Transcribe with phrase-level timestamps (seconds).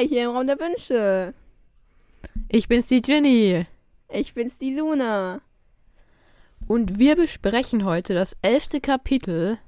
[0.00, 1.34] Hi, hier im Raum der Wünsche.
[2.48, 3.66] Ich bin's, die Ginny.
[4.08, 5.42] Ich bin's, die Luna.
[6.66, 9.58] Und wir besprechen heute das elfte Kapitel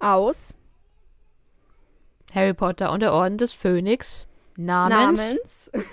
[0.00, 0.54] Aus
[2.34, 5.70] Harry Potter und der Orden des Phönix namens, Namens.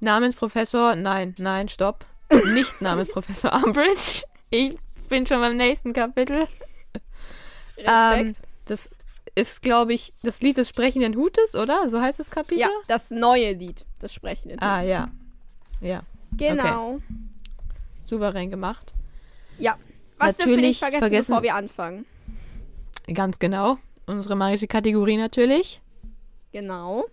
[0.00, 2.06] namens Professor, nein, nein, stopp.
[2.54, 4.24] Nicht namens Professor Umbridge.
[4.50, 4.76] Ich
[5.08, 6.48] bin schon beim nächsten Kapitel.
[7.76, 8.48] Ähm, Respekt.
[8.64, 8.90] das
[9.34, 11.88] ist, glaube ich, das Lied des sprechenden Hutes, oder?
[11.88, 12.60] So heißt das Kapitel?
[12.60, 14.56] ja, das neue Lied, das Sprechende.
[14.60, 15.10] Ah, ja.
[15.80, 16.02] Ja,
[16.36, 17.00] Genau.
[18.02, 18.92] souverän gemacht.
[19.58, 19.76] Ja.
[20.18, 22.06] Was dürfen wir Natürlich nicht vergessen, vergessen- bevor wir anfangen?
[23.12, 23.78] Ganz genau.
[24.06, 25.80] Unsere magische Kategorie natürlich.
[26.52, 27.04] Genau.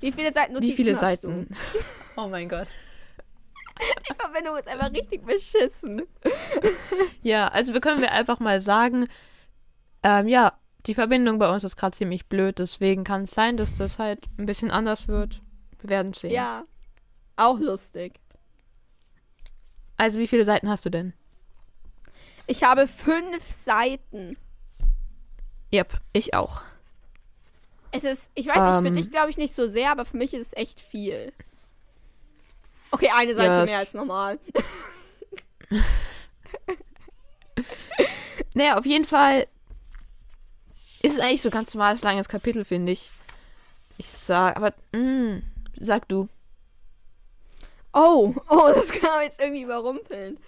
[0.00, 1.48] Wie viele Seiten Notizen Wie viele Seiten?
[2.16, 2.66] Oh mein Gott.
[2.66, 3.84] Du?
[4.10, 6.02] Die Verbindung ist einfach richtig beschissen.
[7.22, 9.08] Ja, also wir können wir einfach mal sagen,
[10.02, 10.52] ähm, ja,
[10.86, 14.24] die Verbindung bei uns ist gerade ziemlich blöd, deswegen kann es sein, dass das halt
[14.38, 15.42] ein bisschen anders wird.
[15.80, 16.30] Wir werden sehen.
[16.30, 16.64] Ja.
[17.36, 18.14] Auch lustig.
[19.96, 21.12] Also wie viele Seiten hast du denn?
[22.46, 24.36] Ich habe fünf Seiten.
[25.72, 26.62] Yep, ich auch.
[27.90, 28.94] Es ist, ich weiß nicht, für Ähm.
[28.96, 31.32] dich glaube ich nicht so sehr, aber für mich ist es echt viel.
[32.90, 34.38] Okay, eine Seite Ja, mehr als normal.
[38.54, 39.46] Naja, auf jeden Fall
[41.08, 43.10] ist es eigentlich so ganz normales langes Kapitel, finde ich.
[43.96, 45.40] Ich sag, aber, mh,
[45.80, 46.28] sag du.
[47.92, 50.38] Oh, oh, das kann man jetzt irgendwie überrumpeln.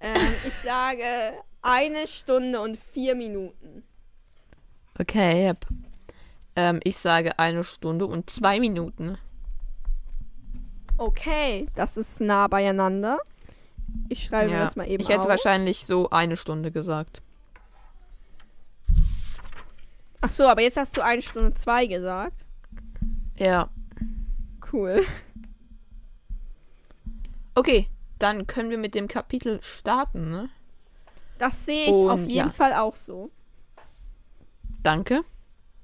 [0.00, 3.82] Ähm, ich sage eine Stunde und vier Minuten.
[4.98, 5.66] Okay, yep.
[6.56, 9.16] Ähm, ich sage eine Stunde und zwei Minuten.
[10.96, 13.18] Okay, das ist nah beieinander.
[14.08, 15.28] Ich schreibe mir Ja, das mal eben ich hätte auf.
[15.28, 17.22] wahrscheinlich so eine Stunde gesagt.
[20.20, 22.44] Ach so, aber jetzt hast du eine Stunde zwei gesagt.
[23.36, 23.70] Ja.
[24.72, 25.04] Cool.
[27.54, 30.50] Okay, dann können wir mit dem Kapitel starten, ne?
[31.38, 32.52] Das sehe ich auf Und, jeden ja.
[32.52, 33.30] Fall auch so.
[34.82, 35.22] Danke,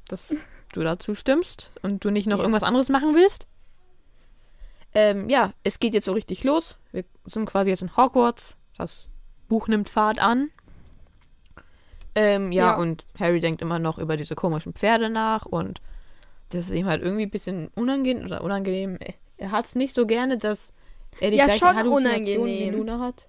[0.09, 0.34] dass
[0.73, 2.43] du dazu stimmst und du nicht noch Ja.
[2.43, 3.47] irgendwas anderes machen willst.
[4.94, 6.77] Ähm, ja, es geht jetzt so richtig los.
[6.93, 8.56] Wir sind quasi jetzt in Hogwarts.
[8.78, 9.09] Das
[9.49, 10.50] Buch nimmt Fahrt an.
[12.14, 12.76] Ähm, ja, Ja.
[12.76, 15.80] und Harry denkt immer noch über diese komischen Pferde nach und
[16.50, 18.98] das ist ihm halt irgendwie ein bisschen unangenehm oder unangenehm.
[19.36, 20.72] Er hat es nicht so gerne, dass
[21.20, 22.75] er die Ja, gleichen schon Halluzinationen wie unangenehm.
[22.78, 23.26] Luna hat.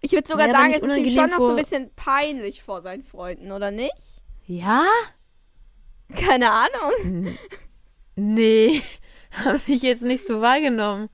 [0.00, 2.82] Ich würde sogar Ja, sagen, es ist ihm schon noch so ein bisschen peinlich vor
[2.82, 3.94] seinen Freunden, oder nicht?
[4.46, 4.84] Ja?
[6.14, 7.38] Keine Ahnung.
[8.16, 8.82] Nee,
[9.44, 11.08] habe ich jetzt nicht so wahrgenommen.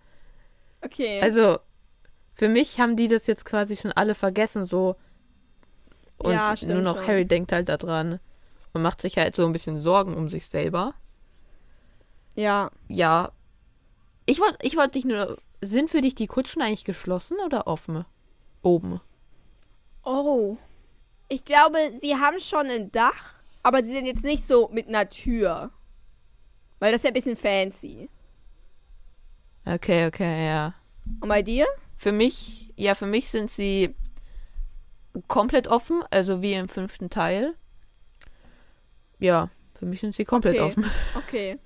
[0.82, 1.20] Okay.
[1.22, 1.58] Also,
[2.34, 4.96] für mich haben die das jetzt quasi schon alle vergessen, so.
[6.22, 7.06] Und Ja, stimmt nur noch schon.
[7.06, 8.20] Harry denkt halt daran
[8.72, 10.94] und macht sich halt so ein bisschen Sorgen um sich selber.
[12.36, 12.70] ja.
[12.88, 13.32] Ja.
[14.26, 15.38] Ich wollte ich wollt dich nur.
[15.62, 18.04] Sind für dich die Kutschen eigentlich geschlossen oder offen?
[18.62, 19.00] Oben.
[20.04, 20.56] Oh.
[21.28, 25.08] Ich glaube, sie haben schon ein Dach, aber sie sind jetzt nicht so mit einer
[25.08, 25.70] Tür.
[26.78, 28.08] Weil das ist ja ein bisschen fancy.
[29.64, 30.74] Okay, okay, ja.
[31.20, 31.66] Und bei dir?
[31.96, 33.94] Für mich, ja, für mich sind sie
[35.28, 37.54] komplett offen, also wie im fünften Teil.
[39.18, 40.66] Ja, für mich sind sie komplett Okay.
[40.66, 40.84] offen.
[41.16, 41.58] Okay.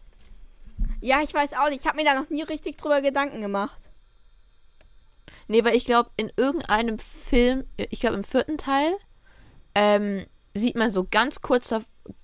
[1.00, 1.82] Ja, ich weiß auch nicht.
[1.82, 3.78] Ich habe mir da noch nie richtig drüber Gedanken gemacht.
[5.46, 8.96] Nee, weil ich glaube, in irgendeinem Film, ich glaube im vierten Teil,
[9.74, 11.72] ähm, sieht man so ganz kurz,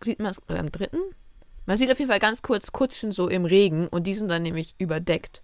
[0.03, 1.01] sieht man es, oder im dritten?
[1.67, 4.43] Man sieht auf jeden Fall ganz kurz Kutschen so im Regen und die sind dann
[4.43, 5.43] nämlich überdeckt.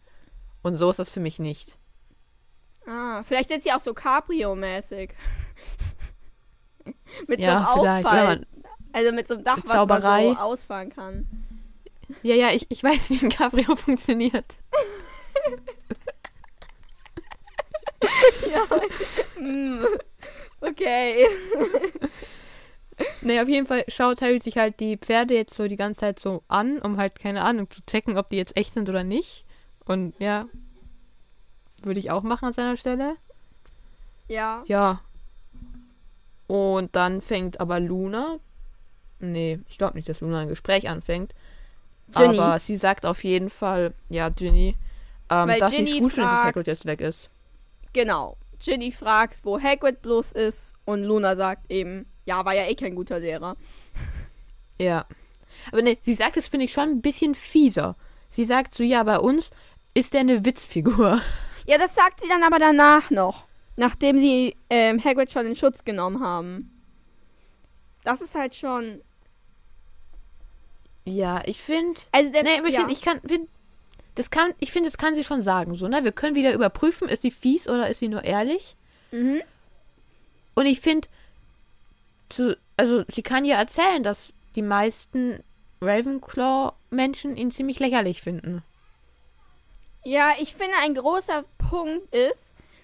[0.62, 1.76] Und so ist das für mich nicht.
[2.86, 5.10] Ah, vielleicht sind sie auch so Cabrio-mäßig.
[7.26, 8.40] mit Ja, so einem Auffall.
[8.40, 8.46] ja,
[8.92, 10.24] also mit so einem Dach, was Zauberei.
[10.26, 11.26] man so ausfahren kann.
[12.22, 14.44] Ja, ja, ich, ich weiß, wie ein Cabrio funktioniert.
[18.50, 18.62] ja.
[19.36, 19.86] Hm.
[20.60, 21.26] okay.
[23.20, 26.18] Nee, auf jeden Fall schaut Harry sich halt die Pferde jetzt so die ganze Zeit
[26.18, 29.44] so an, um halt, keine Ahnung, zu checken, ob die jetzt echt sind oder nicht.
[29.84, 30.46] Und ja,
[31.82, 33.16] würde ich auch machen an seiner Stelle.
[34.28, 34.62] Ja.
[34.66, 35.00] Ja.
[36.46, 38.38] Und dann fängt aber Luna.
[39.18, 41.34] Nee, ich glaube nicht, dass Luna ein Gespräch anfängt.
[42.14, 42.38] Ginny.
[42.38, 44.76] Aber sie sagt auf jeden Fall, ja, Ginny,
[45.30, 47.30] ähm, dass sie Ginny es gut findet, dass Hagrid jetzt weg ist.
[47.92, 48.36] Genau.
[48.60, 52.94] Ginny fragt, wo Hagrid bloß ist und Luna sagt eben, ja, war ja eh kein
[52.94, 53.56] guter Lehrer.
[54.78, 55.06] Ja.
[55.72, 57.96] Aber nee, sie sagt es, finde ich, schon ein bisschen fieser.
[58.28, 59.48] Sie sagt so, ja, bei uns
[59.94, 61.22] ist der eine Witzfigur.
[61.66, 63.44] Ja, das sagt sie dann aber danach noch.
[63.76, 66.70] Nachdem sie ähm, Hagrid schon in Schutz genommen haben.
[68.04, 69.02] Das ist halt schon.
[71.04, 72.00] Ja, ich finde.
[72.12, 72.80] Also der, Nee, aber ich ja.
[72.80, 73.20] finde, ich kann.
[73.20, 73.48] Find,
[74.14, 76.02] das kann, ich finde, das kann sie schon sagen, so, ne?
[76.04, 78.74] Wir können wieder überprüfen, ist sie fies oder ist sie nur ehrlich?
[79.10, 79.42] Mhm.
[80.54, 81.06] Und ich finde,
[82.78, 85.44] also sie kann ja erzählen, dass die meisten
[85.82, 88.62] Ravenclaw-Menschen ihn ziemlich lächerlich finden.
[90.02, 92.40] Ja, ich finde, ein großer Punkt ist,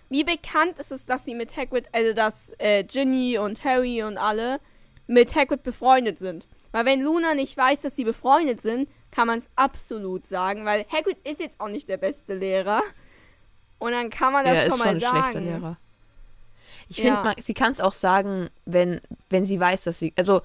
[0.09, 4.19] wie bekannt ist es, dass sie mit Hagrid, also dass äh, Ginny und Harry und
[4.19, 4.61] alle
[5.07, 6.47] mit Hagrid befreundet sind.
[6.71, 10.87] Weil wenn Luna nicht weiß, dass sie befreundet sind, kann man es absolut sagen, weil
[10.91, 12.83] Hagrid ist jetzt auch nicht der beste Lehrer.
[13.79, 15.45] Und dann kann man das er schon ist mal schon ein schlechter sagen.
[15.45, 15.77] Lehrer.
[16.89, 17.23] Ich Ja.
[17.23, 20.13] finde, sie kann es auch sagen, wenn, wenn sie weiß, dass sie.
[20.17, 20.43] Also,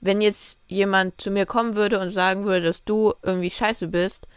[0.00, 4.28] wenn jetzt jemand zu mir kommen würde und sagen würde, dass du irgendwie scheiße bist,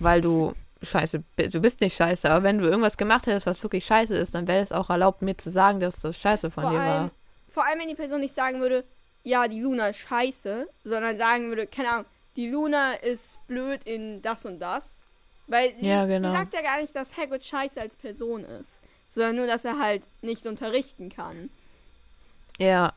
[0.00, 0.54] weil du
[0.84, 1.22] scheiße.
[1.50, 4.46] Du bist nicht scheiße, aber wenn du irgendwas gemacht hättest, was wirklich scheiße ist, dann
[4.48, 7.10] wäre es auch erlaubt, mir zu sagen, dass das scheiße von Vor dir allem, war.
[7.50, 8.84] vor allem, wenn die Person nicht sagen würde,
[9.22, 12.04] ja, die Luna ist scheiße, sondern sagen würde, keine Ahnung,
[12.36, 14.84] die Luna ist blöd in das und das.
[15.46, 16.30] Weil sie, Ja, genau.
[16.30, 18.68] sie sagt ja gar nicht, dass Hagrid scheiße als Person ist,
[19.10, 21.50] sondern nur, dass er halt nicht unterrichten kann.
[22.58, 22.92] Ja.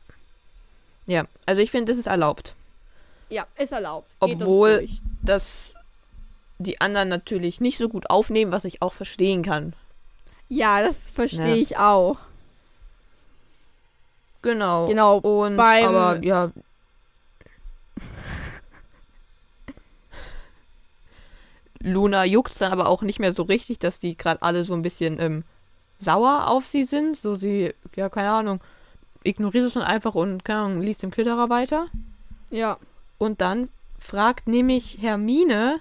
[1.06, 2.54] Ja, also ich finde, das ist erlaubt.
[3.30, 4.08] Ja, ist erlaubt.
[4.20, 5.00] Geht Obwohl- durch.
[6.58, 9.74] Die anderen natürlich nicht so gut aufnehmen, was ich auch verstehen kann.
[10.48, 11.56] Ja, das verstehe Ja.
[11.56, 12.16] ich auch.
[14.42, 14.86] Genau.
[14.88, 15.18] Genau.
[15.18, 16.50] Und beim- aber ja.
[21.80, 24.82] Luna juckt dann aber auch nicht mehr so richtig, dass die gerade alle so ein
[24.82, 25.44] bisschen ähm,
[26.00, 27.16] sauer auf sie sind.
[27.16, 28.60] So sie, ja, keine Ahnung,
[29.22, 31.86] ignoriert es dann einfach und keine Ahnung, liest den Klitterer weiter.
[32.50, 32.78] Ja.
[33.18, 33.68] Und dann
[33.98, 35.80] fragt nämlich Hermine.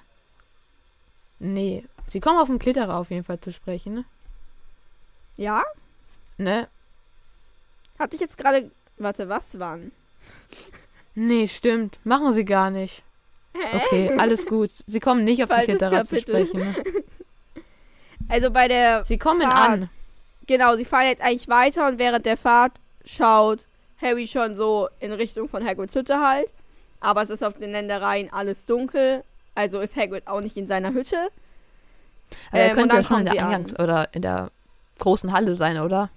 [1.39, 4.06] Nee, sie kommen auf den Klitterer auf jeden Fall zu sprechen.
[5.36, 5.63] Ja?
[6.38, 6.68] Ne?
[8.00, 8.72] Hatte ich jetzt gerade.
[8.98, 9.92] Warte, was wann?
[11.13, 12.00] Nee, stimmt.
[12.04, 13.04] Machen sie gar nicht.
[13.54, 13.78] Hä?
[13.78, 14.72] Okay, alles gut.
[14.86, 16.48] Sie kommen nicht auf den Falsches Klitterer zu Kapitel.
[16.48, 16.75] sprechen.
[18.30, 19.06] Also bei der.
[19.06, 19.69] Sie kommen Fahrt.
[19.69, 19.90] an.
[20.48, 22.74] Genau, sie fahren jetzt eigentlich weiter und während der Fahrt
[23.06, 23.60] schaut
[24.01, 26.48] Harry schon so in Richtung von Hagrids Hütte halt.
[27.00, 29.24] Aber es ist auf den Ländereien alles dunkel.
[29.57, 31.30] Also ist Hagrid auch nicht in seiner Hütte.
[32.51, 34.51] Aber er Ähm, und könnte ja schon in der Eingangs- oder in der
[35.00, 36.12] großen Halle sein, oder?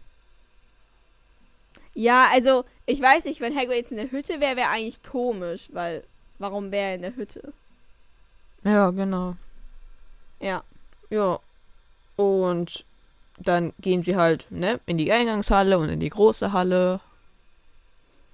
[1.94, 5.70] Ja, also ich weiß nicht, wenn Hagrid jetzt in der Hütte wäre, wäre eigentlich komisch,
[5.72, 6.04] weil
[6.38, 7.54] warum wäre er in der Hütte?
[8.62, 9.36] Ja, genau.
[10.38, 10.62] Ja.
[11.08, 11.38] Ja.
[12.16, 12.84] Und
[13.38, 17.00] dann gehen sie halt, ne, in die Eingangshalle und in die große Halle.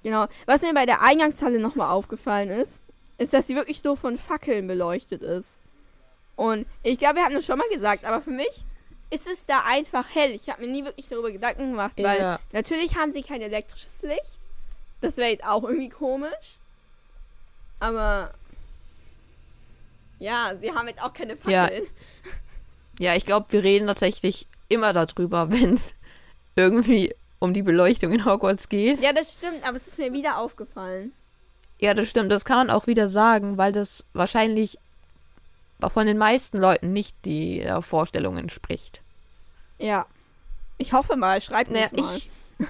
[0.03, 0.26] Genau.
[0.47, 2.81] Was mir bei der Eingangshalle nochmal aufgefallen ist,
[3.19, 5.49] ist, dass sie wirklich nur von Fackeln beleuchtet ist.
[6.37, 8.65] Und ich glaube, wir haben das schon mal gesagt, aber für mich
[9.11, 10.33] ist es da einfach hell.
[10.33, 12.39] Ich habe mir nie wirklich darüber Gedanken gemacht, weil Ja.
[12.53, 14.41] natürlich haben sie kein elektrisches Licht.
[15.01, 16.57] Das wäre jetzt auch irgendwie komisch.
[17.81, 18.33] Aber
[20.19, 21.65] ja, sie haben jetzt auch keine Ja.
[21.65, 21.87] Fackeln.
[22.99, 25.93] Ja, ich glaube, wir reden tatsächlich immer darüber, wenn es
[26.55, 29.01] irgendwie um die Beleuchtung in Hogwarts geht.
[29.03, 31.13] Ja, das stimmt, aber es ist mir wieder aufgefallen.
[31.78, 32.31] Ja, das stimmt.
[32.32, 34.78] Das kann man auch wieder sagen, weil das wahrscheinlich
[35.81, 39.02] von den meisten Leuten nicht die äh, Vorstellung entspricht.
[39.79, 40.06] Ja.
[40.79, 42.17] Ich hoffe mal, schreibt Naja, uns mal.
[42.17, 42.31] ich.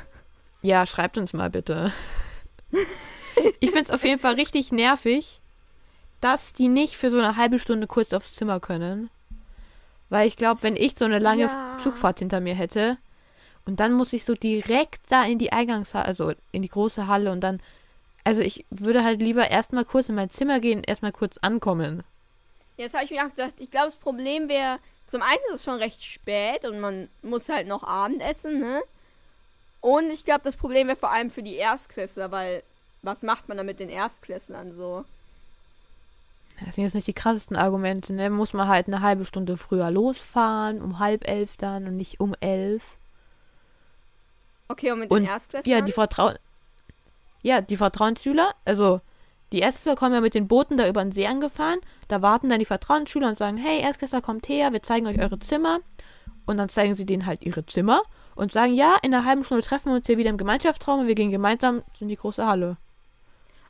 [0.62, 1.92] Ja, schreibt uns mal bitte.
[3.60, 5.40] ich finde es auf jeden Fall richtig nervig,
[6.20, 9.10] dass die nicht für so eine halbe Stunde kurz aufs Zimmer können.
[10.08, 11.76] Weil ich glaube, wenn ich so eine lange Ja.
[11.78, 12.96] Zugfahrt hinter mir hätte
[13.64, 17.30] und dann muss ich so direkt da in die Eingangshalle, also in die große Halle
[17.30, 17.60] und dann.
[18.26, 22.02] Also ich würde halt lieber erstmal kurz in mein Zimmer gehen, erstmal kurz ankommen.
[22.76, 25.64] Jetzt habe ich mir auch gedacht, ich glaube, das Problem wäre, zum einen ist es
[25.64, 28.82] schon recht spät und man muss halt noch Abend essen, ne?
[29.80, 32.64] Und ich glaube, das Problem wäre vor allem für die Erstklässler, weil
[33.02, 35.04] was macht man da mit den Erstklässlern so?
[36.64, 38.28] Das sind jetzt nicht die krassesten Argumente, ne?
[38.28, 42.34] Muss man halt eine halbe Stunde früher losfahren, um halb elf dann und nicht um
[42.40, 42.96] elf.
[44.66, 45.78] Okay, und mit Und, den Erstklässlern?
[45.78, 46.36] Ja, die Vertrauen.
[47.46, 49.00] Ja, die Vertrauensschüler, also
[49.52, 51.78] die Erstklässler kommen ja mit den Booten da über den See angefahren.
[52.08, 55.38] Da warten dann die Vertrauensschüler und sagen, hey, Erstklässler, kommt her, wir zeigen euch eure
[55.38, 55.78] Zimmer.
[56.44, 58.02] Und dann zeigen sie denen halt ihre Zimmer
[58.34, 61.06] und sagen, ja, in einer halben Stunde treffen wir uns hier wieder im Gemeinschaftsraum und
[61.06, 62.78] wir gehen gemeinsam in die große Halle.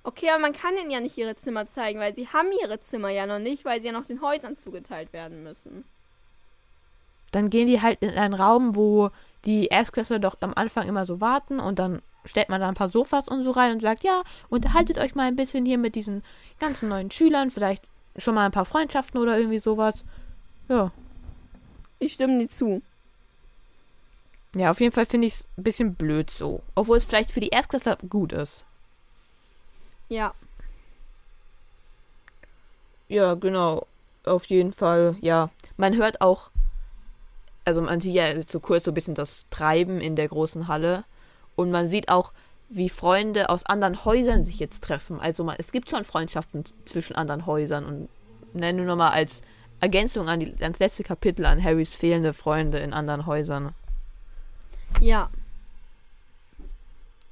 [0.04, 3.11] Okay, aber man kann denen ja nicht ihre Zimmer zeigen, weil sie haben ihre Zimmer
[3.11, 5.85] ja noch nicht, weil sie ja noch den Häusern zugeteilt werden müssen.
[7.30, 9.11] Dann gehen die halt in einen Raum, wo
[9.45, 12.88] die Erstklässler doch am Anfang immer so warten und dann stellt man da ein paar
[12.88, 16.23] Sofas und so rein und sagt, ja, unterhaltet euch mal ein bisschen hier mit diesen
[16.59, 17.85] ganzen neuen Schülern, vielleicht
[18.18, 20.04] schon mal ein paar Freundschaften oder irgendwie sowas.
[20.68, 20.92] Ja.
[21.99, 22.83] Ich stimme dir zu.
[24.54, 26.62] Ja, auf jeden Fall finde ich es ein bisschen blöd so.
[26.75, 28.64] Obwohl es vielleicht für die Erstklässler gut ist.
[30.09, 30.35] Ja.
[33.09, 33.87] Ja, genau.
[34.25, 35.50] Auf jeden Fall, ja.
[35.76, 36.50] Man hört auch,
[37.64, 41.04] also man sieht ja so kurz so ein bisschen das Treiben in der großen Halle.
[41.56, 42.32] Und man sieht auch,
[42.68, 45.20] wie Freunde aus anderen Häusern sich jetzt treffen.
[45.20, 47.84] Also man, es gibt schon Freundschaften zwischen anderen Häusern.
[47.84, 48.08] Und
[48.52, 49.42] nenne nur mal als
[49.80, 53.75] Ergänzung an, die, an das letzte Kapitel an Harrys fehlende Freunde in anderen Häusern.
[55.00, 55.30] Ja.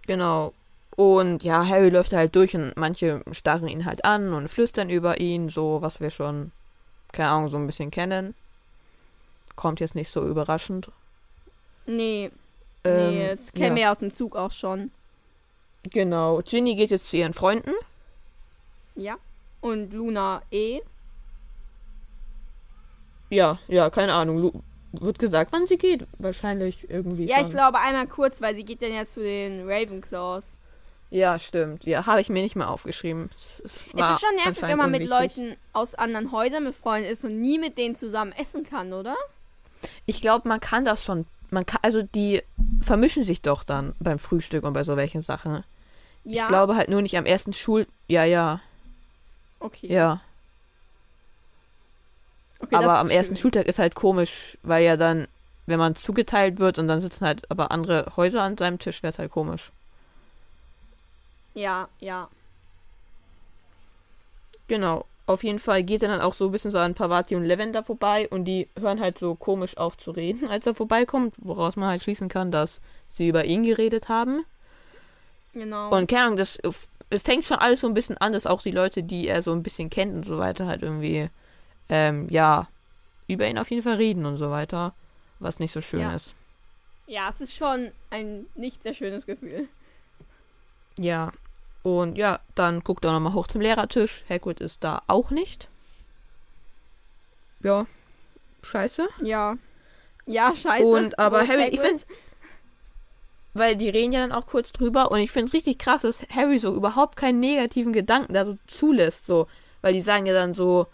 [0.06, 0.52] Genau.
[0.96, 5.20] Und ja, Harry läuft halt durch und manche starren ihn halt an und flüstern über
[5.20, 6.52] ihn, so was wir schon,
[7.12, 8.34] keine Ahnung, so ein bisschen kennen.
[9.56, 10.90] Kommt jetzt nicht so überraschend.
[11.86, 12.30] Nee.
[12.84, 13.74] Ähm, nee, das kennen ja.
[13.74, 14.90] wir ja aus dem Zug auch schon.
[15.90, 16.40] Genau.
[16.42, 17.72] Ginny geht jetzt zu ihren Freunden.
[18.94, 19.16] Ja.
[19.60, 20.80] Und Luna eh.
[23.30, 24.38] Ja, ja, keine Ahnung.
[24.38, 24.52] Lu
[24.92, 26.06] wird gesagt, wann sie geht.
[26.18, 27.24] Wahrscheinlich irgendwie.
[27.24, 27.52] Ja, ich schon.
[27.52, 30.44] glaube einmal kurz, weil sie geht dann ja zu den Ravenclaws.
[31.10, 31.84] Ja, stimmt.
[31.84, 33.30] Ja, habe ich mir nicht mehr aufgeschrieben.
[33.34, 35.06] Es, es Es ist schon nervig, wenn man mit.
[35.06, 39.16] Leuten aus anderen Häusern befreundet ist und nie mit denen zusammen essen kann, oder?
[40.06, 41.26] Ich glaube, man kann das schon.
[41.50, 42.42] Man kann, also die
[42.80, 45.64] vermischen sich doch dann beim Frühstück und bei so welchen Sachen.
[46.24, 46.42] Ja.
[46.42, 47.86] Ich glaube halt nur nicht am ersten Schul.
[48.08, 48.60] Ja, ja,
[49.60, 49.86] Okay.
[49.90, 50.20] ja.
[52.60, 53.42] okay aber am ersten schön.
[53.42, 55.26] Schultag ist halt komisch, weil ja dann,
[55.66, 59.10] wenn man zugeteilt wird und dann sitzen halt aber andere Häuser an seinem Tisch, wäre
[59.10, 59.70] es halt komisch.
[61.54, 62.28] Ja, ja.
[64.68, 65.06] Genau.
[65.26, 67.82] Auf jeden Fall geht er dann auch so ein bisschen so an Pavati und Lavender
[67.82, 71.88] vorbei und die hören halt so komisch auf zu reden, als er vorbeikommt, woraus man
[71.88, 74.44] halt schließen kann, dass sie über ihn geredet haben.
[75.54, 75.88] Genau.
[75.96, 76.58] Und keine Ahnung, das
[77.10, 79.62] fängt schon alles so ein bisschen an, dass auch die Leute, die er so ein
[79.62, 81.30] bisschen kennt und so weiter, halt irgendwie,
[81.88, 82.68] ähm, ja,
[83.26, 84.92] über ihn auf jeden Fall reden und so weiter,
[85.38, 86.14] was nicht so schön Ja.
[86.14, 86.34] ist.
[87.06, 89.68] ja, es ist schon ein nicht sehr schönes Gefühl.
[90.98, 91.32] Ja.
[91.84, 94.24] Und ja, dann guckt er nochmal hoch zum Lehrertisch.
[94.28, 95.68] Hagrid ist da auch nicht.
[97.62, 97.86] Ja.
[98.62, 99.06] Scheiße.
[99.22, 99.56] Ja.
[100.26, 100.84] Ja, scheiße.
[100.86, 102.00] Und aber Harry, ich Hagrid?
[102.00, 102.04] finde,
[103.52, 106.26] weil die reden ja dann auch kurz drüber und ich finde es richtig krass, dass
[106.34, 109.46] Harry so überhaupt keinen negativen Gedanken da so zulässt, so,
[109.82, 110.86] weil die sagen ja dann so,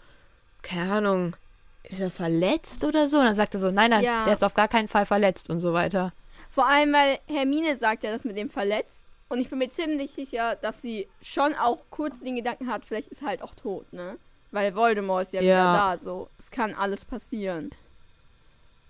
[0.61, 1.35] keine Ahnung,
[1.83, 3.17] ist er verletzt oder so?
[3.19, 4.25] Und dann sagt er so, nein, nein, Ja.
[4.25, 6.11] der ist auf gar keinen Fall verletzt und so weiter.
[6.51, 9.03] Vor allem, weil Hermine sagt ja das mit dem verletzt.
[9.31, 13.07] Und ich bin mir ziemlich sicher, dass sie schon auch kurz den Gedanken hat, vielleicht
[13.07, 14.17] ist er halt auch tot, ne?
[14.51, 15.47] Weil Voldemort ist ja, Ja.
[15.47, 16.29] wieder da, so.
[16.37, 17.71] Es kann alles passieren.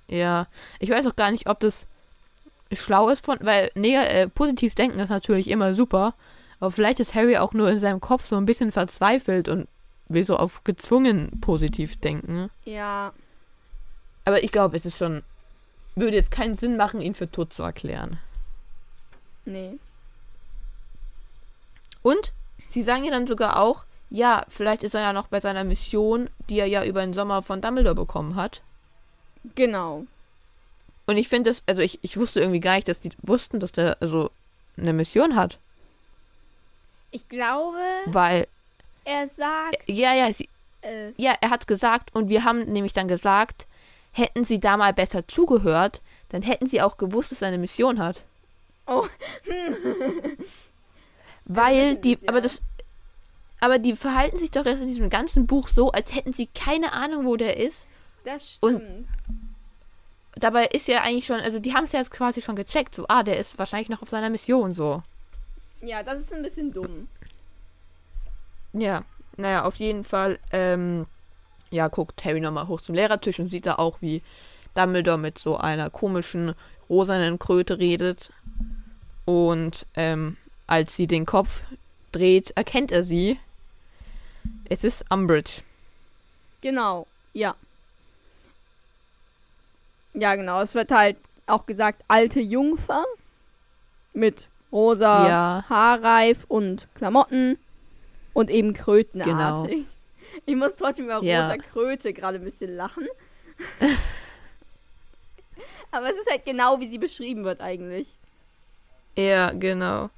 [0.07, 0.48] Ja,
[0.79, 1.86] ich weiß auch gar nicht, ob das
[2.71, 6.15] schlau ist von, weil neg äh, positiv denken ist natürlich immer super,
[6.60, 9.67] aber vielleicht ist Harry auch nur in seinem Kopf so ein bisschen verzweifelt und
[10.07, 12.50] will so auf gezwungen positiv denken.
[12.65, 13.13] Ja.
[14.25, 15.21] Aber ich glaube, es ist schon,
[15.95, 18.17] würde jetzt keinen Sinn machen, ihn für tot zu erklären.
[19.45, 19.77] Nee.
[22.01, 22.34] Und
[22.67, 26.29] sie sagen ja dann sogar auch, ja, vielleicht ist er ja noch bei seiner Mission,
[26.50, 28.62] die er ja über den Sommer von Dumbledore bekommen hat.
[29.55, 30.05] Genau.
[31.08, 33.72] Und ich finde das, also ich, ich wusste irgendwie gar nicht, dass die wussten, dass
[33.72, 34.29] der also
[34.77, 35.60] eine Mission hat.
[37.12, 38.48] Ich glaube, Weil,
[39.03, 40.48] er sagt ja, ja, sie,
[40.81, 41.13] es.
[41.17, 43.67] ja, er hat's gesagt und wir haben nämlich dann gesagt,
[44.12, 48.00] hätten sie da mal besser zugehört, dann hätten sie auch gewusst, dass er eine Mission
[48.00, 48.24] hat.
[48.88, 49.08] Oh.
[51.53, 52.62] Weil die, aber das,
[53.60, 56.93] aber die verhalten sich doch jetzt in diesem ganzen Buch so, als hätten sie keine
[56.93, 57.88] Ahnung, wo der ist.
[58.25, 59.08] Das Und- stimmt.
[60.36, 63.05] Dabei ist ja eigentlich schon, also die haben es ja jetzt quasi schon gecheckt, so,
[63.10, 65.03] ah, der ist wahrscheinlich noch auf seiner Mission, so.
[65.81, 67.10] Ja, das ist ein bisschen dumm.
[68.72, 69.03] Ja,
[69.36, 71.05] naja, auf jeden Fall, ähm,
[71.70, 74.22] ja, guckt Harry nochmal hoch zum Lehrertisch und sieht da auch, wie
[74.74, 76.55] Dumbledore mit so einer komischen
[76.89, 78.31] rosanen Kröte redet.
[79.25, 80.38] Und ähm,
[80.72, 81.63] als sie den Kopf
[82.13, 83.38] dreht, erkennt er sie.
[84.70, 85.63] Es ist Umbridge.
[86.62, 87.56] Genau, ja.
[90.13, 90.62] Ja, genau.
[90.62, 93.04] Es wird halt auch gesagt, alte Jungfer
[94.13, 95.66] mit rosa Ja.
[95.68, 97.58] Haarreif und Klamotten
[98.34, 99.86] und eben krötenartig.
[100.46, 101.48] Ich muss trotzdem über Ja.
[101.50, 103.06] rosa Kröte gerade ein bisschen lachen.
[105.92, 108.08] Aber es ist halt genau, wie sie beschrieben wird eigentlich.
[109.18, 110.10] Ja, genau.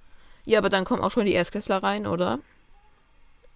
[0.46, 2.40] Ja, aber dann kommen auch schon die Erstklässler rein, oder?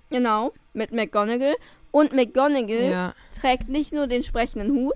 [0.10, 1.56] Genau, mit McGonagall.
[1.92, 3.14] Und McGonagall Ja.
[3.40, 4.96] trägt nicht nur den sprechenden Hut,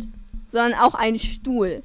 [0.51, 1.83] sondern auch einen Stuhl.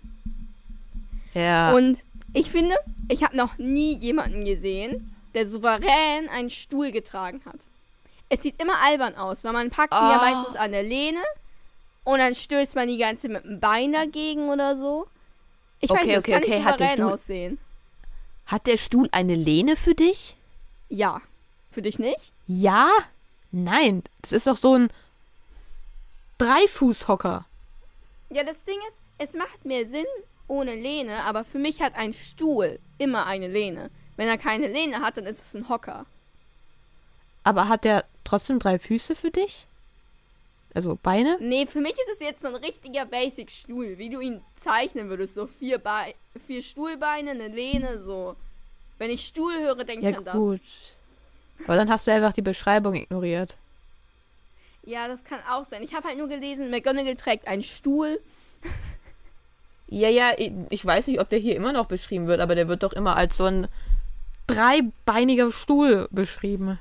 [1.34, 1.72] Ja.
[1.74, 1.98] Und
[2.32, 2.76] ich finde,
[3.08, 7.56] ich habe noch nie jemanden gesehen, der souverän einen Stuhl getragen hat.
[8.28, 10.30] Es sieht immer albern aus, weil man packt ihn ja Ah.
[10.30, 11.22] meistens an der Lehne
[12.04, 15.06] und dann stößt man die ganze mit dem Bein dagegen oder so.
[15.80, 17.58] Ich weiß Okay, nicht, das okay, kann okay, nicht hat der souverän Stuhl- aussehen.
[18.46, 20.36] Hat der Stuhl eine Lehne für dich?
[20.88, 21.20] Ja.
[21.70, 22.32] Für dich nicht?
[22.46, 22.90] Ja?
[23.50, 24.02] Nein.
[24.22, 24.88] Das ist doch so ein
[26.38, 27.44] Dreifußhocker.
[28.30, 30.06] Ja, das Ding ist, es macht mehr Sinn
[30.48, 33.90] ohne Lehne, aber für mich hat ein Stuhl immer eine Lehne.
[34.16, 36.06] Wenn er keine Lehne hat, dann ist es ein Hocker.
[37.44, 39.66] Aber hat der trotzdem drei Füße für dich?
[40.76, 41.38] Also Beine?
[41.40, 45.32] Nee, für mich ist es jetzt so ein richtiger Basic-Stuhl, wie du ihn zeichnen würdest.
[45.34, 46.12] So vier, Be
[46.46, 48.36] vier Stuhlbeine, eine Lehne, so.
[48.98, 50.34] Wenn ich Stuhl höre, denke Ja, ich an das.
[50.34, 50.60] gut.
[51.64, 53.56] Aber dann hast du einfach die Beschreibung ignoriert.
[54.84, 55.82] Ja, das kann auch sein.
[55.82, 58.20] Ich habe halt nur gelesen, McGonagall trägt einen Stuhl.
[59.88, 62.66] Ja, ja, ich- ich weiß nicht, ob der hier immer noch beschrieben wird, aber der
[62.66, 63.68] wird doch immer als so ein
[64.48, 66.80] dreibeiniger Stuhl beschrieben.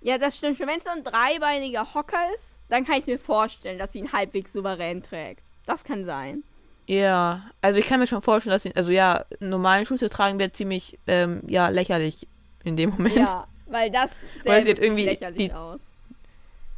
[0.00, 0.66] Ja, das stimmt schon.
[0.68, 4.12] Wenn es so ein dreibeiniger Hocker ist, dann kann ich mir vorstellen, dass sie ihn
[4.12, 5.42] halbwegs souverän trägt.
[5.66, 6.44] Das kann sein.
[6.86, 10.38] Ja, also ich kann mir schon vorstellen, dass sie, also ja, normalen Schuh zu tragen
[10.38, 12.26] wäre ziemlich, ähm, ja, lächerlich
[12.64, 13.16] in dem Moment.
[13.16, 15.80] Ja, weil das Weil sähe sie hat wirklich irgendwie lächerlich die- aus.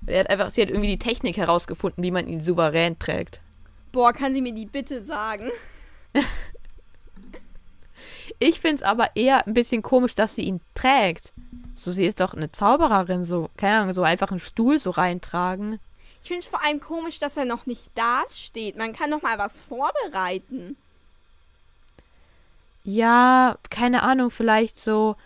[0.06, 3.40] Er hat einfach, sie hat irgendwie die Technik herausgefunden, wie man ihn souverän trägt.
[3.92, 5.50] Boah, kann sie mir die bitte sagen?
[8.38, 11.32] Ich finde es aber eher ein bisschen komisch, dass sie ihn trägt.
[11.82, 15.80] So, sie ist doch eine Zaubererin, so, keine Ahnung, so einfach einen Stuhl so reintragen.
[16.22, 18.76] Ich finde es vor allem komisch, dass er noch nicht da steht.
[18.76, 20.76] Man kann noch mal was vorbereiten.
[22.84, 25.16] Ja, keine Ahnung, vielleicht so.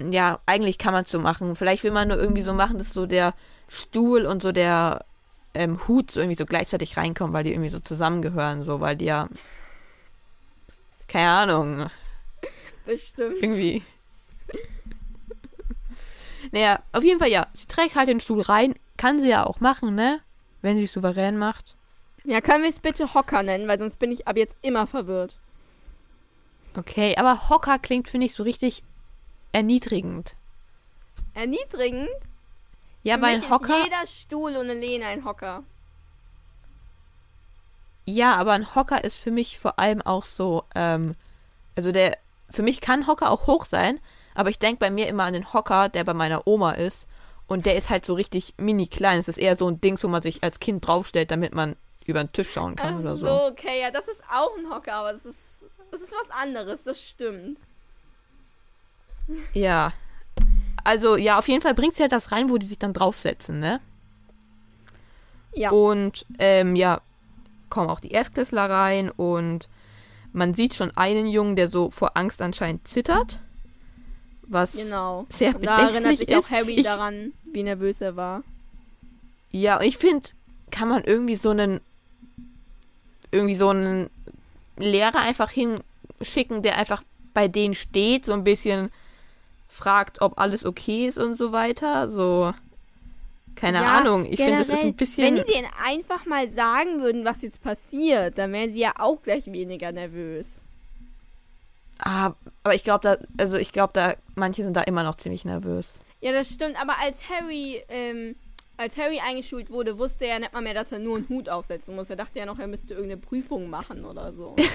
[0.00, 1.56] Ja, eigentlich kann man es so machen.
[1.56, 3.32] Vielleicht will man nur irgendwie so machen, dass so der
[3.68, 5.06] Stuhl und so der
[5.54, 9.06] ähm, Hut so irgendwie so gleichzeitig reinkommen, weil die irgendwie so zusammengehören, so, weil die
[9.06, 9.28] ja.
[11.06, 11.90] Keine Ahnung,
[12.84, 13.42] Bestimmt.
[13.42, 13.82] irgendwie.
[16.52, 17.46] Naja, auf jeden Fall ja.
[17.54, 18.74] Sie trägt halt den Stuhl rein.
[18.96, 20.20] Kann sie ja auch machen, ne?
[20.62, 21.76] Wenn sie es souverän macht.
[22.24, 25.36] Ja, können wir es bitte Hocker nennen, weil sonst bin ich ab jetzt immer verwirrt.
[26.76, 28.82] Okay, aber Hocker klingt, finde ich, so richtig
[29.52, 30.34] erniedrigend.
[31.34, 32.08] Erniedrigend?
[33.02, 33.78] Ja, Für weil ein Hocker.
[33.78, 35.62] ist jeder Stuhl ohne Lehne ein Hocker.
[38.04, 41.14] Ja, aber ein Hocker ist für mich vor allem auch so, ähm,
[41.76, 42.16] also der,
[42.50, 44.00] für mich kann Hocker auch hoch sein,
[44.38, 47.08] aber ich denke bei mir immer an den Hocker, der bei meiner Oma ist.
[47.48, 49.18] Und der ist halt so richtig mini klein.
[49.18, 51.74] Es ist eher so ein Ding, wo man sich als Kind draufstellt, damit man
[52.06, 53.46] über den Tisch schauen kann Ach oder so, so.
[53.46, 55.38] okay, ja, das ist auch ein Hocker, aber das ist,
[55.90, 57.58] das ist was anderes, das stimmt.
[59.54, 59.92] Ja.
[60.84, 63.58] Also, ja, auf jeden Fall bringt sie halt das rein, wo die sich dann draufsetzen,
[63.58, 63.80] ne?
[65.52, 65.70] Ja.
[65.70, 67.00] Und, ähm, ja,
[67.70, 69.68] kommen auch die Erstklässler rein und
[70.32, 73.40] man sieht schon einen Jungen, der so vor Angst anscheinend zittert.
[74.48, 75.26] Was Genau.
[75.30, 76.36] sehr Und da erinnert bedenklich sich ist.
[76.46, 78.42] auch Harry ich, daran, wie nervös er war.
[79.50, 80.28] Ja, und ich finde,
[80.70, 81.80] kann man irgendwie so einen
[83.30, 84.08] irgendwie so einen
[84.78, 87.02] Lehrer einfach hinschicken, der einfach
[87.34, 88.90] bei denen steht, so ein bisschen
[89.68, 92.08] fragt, ob alles okay ist und so weiter.
[92.10, 92.54] So,
[93.54, 94.24] keine Ja, Ahnung.
[94.24, 95.24] Ich finde, das ist ein bisschen.
[95.36, 99.20] Wenn die denen einfach mal sagen würden, was jetzt passiert, dann wären sie ja auch
[99.22, 100.62] gleich weniger nervös.
[101.98, 102.32] Ah,
[102.62, 106.00] aber ich glaube, da, also ich glaube, da, manche sind da immer noch ziemlich nervös.
[106.20, 108.36] Ja, das stimmt, aber als Harry, ähm,
[108.76, 111.94] als Harry eingeschult wurde, wusste er nicht mal mehr, dass er nur einen Hut aufsetzen
[111.96, 112.08] muss.
[112.10, 114.54] Er dachte ja noch, er müsste irgendeine Prüfung machen oder so.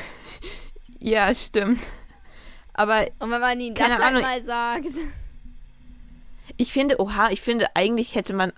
[0.99, 1.81] Ja, stimmt.
[2.73, 4.21] Aber Und wenn man ihm das Keine halt Ahnung.
[4.21, 4.87] mal sagt.
[6.55, 8.53] ich finde, oha, ich finde, eigentlich hätte man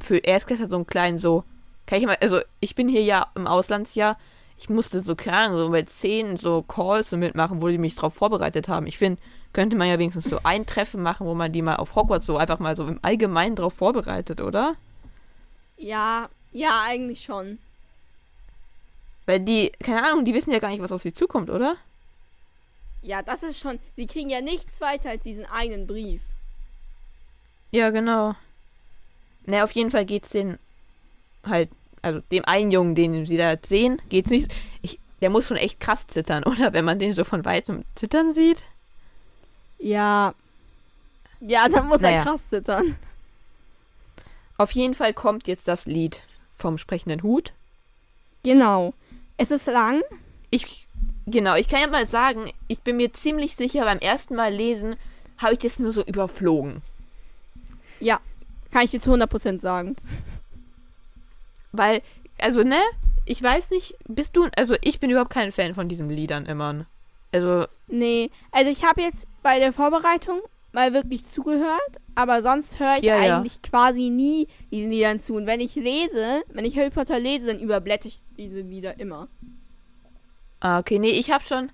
[0.00, 1.44] für Erstklässler so einen kleinen so,
[1.86, 4.18] kann ich mal, also ich bin hier ja im Auslandsjahr,
[4.58, 7.94] ich musste so, keine Ahnung, so bei zehn so Calls so mitmachen, wo die mich
[7.94, 8.86] drauf vorbereitet haben.
[8.86, 9.20] Ich finde,
[9.52, 12.36] könnte man ja wenigstens so ein Treffen machen, wo man die mal auf Hogwarts so
[12.36, 14.74] einfach mal so im Allgemeinen drauf vorbereitet, oder?
[15.76, 17.58] Ja, ja, eigentlich schon.
[19.26, 21.76] Weil die, keine Ahnung, die wissen ja gar nicht, was auf sie zukommt, oder?
[23.02, 23.78] Ja, das ist schon.
[23.94, 26.22] Sie kriegen ja nichts weiter als diesen einen Brief.
[27.70, 28.34] Ja, genau.
[29.46, 30.58] Na, auf jeden Fall geht's den
[31.44, 31.70] halt,
[32.02, 34.54] also dem einen Jungen, den sie da sehen, geht's nicht.
[34.82, 36.72] Ich, der muss schon echt krass zittern, oder?
[36.72, 38.64] Wenn man den so von weitem zittern sieht.
[39.78, 40.34] Ja.
[41.40, 42.18] Ja, dann muss Naja.
[42.18, 42.96] er krass zittern.
[44.56, 46.22] Auf jeden Fall kommt jetzt das Lied
[46.56, 47.52] vom sprechenden Hut.
[48.42, 48.92] Genau.
[49.36, 50.02] Es ist lang.
[50.50, 50.88] Ich,
[51.26, 54.96] genau, ich kann ja mal sagen, ich bin mir ziemlich sicher, beim ersten Mal lesen
[55.38, 56.82] habe ich das nur so überflogen.
[58.00, 58.20] Ja.
[58.72, 59.96] Kann ich dir zu 100% sagen.
[61.72, 62.02] Weil,
[62.38, 62.80] also, ne?
[63.24, 66.86] Ich weiß nicht, bist du, also ich bin überhaupt kein Fan von diesen Liedern immer.
[67.30, 68.30] Also, Nee.
[68.52, 70.40] Also ich habe jetzt bei der Vorbereitung
[70.72, 71.80] mal wirklich zugehört,
[72.14, 73.38] aber sonst höre ich Ja, ja.
[73.38, 75.34] eigentlich quasi nie diesen Liedern zu.
[75.34, 79.28] Und wenn ich lese, wenn ich Harry Potter lese, dann überblätter ich diese Lieder immer.
[80.60, 81.70] Ah, okay, nee, ich habe schon.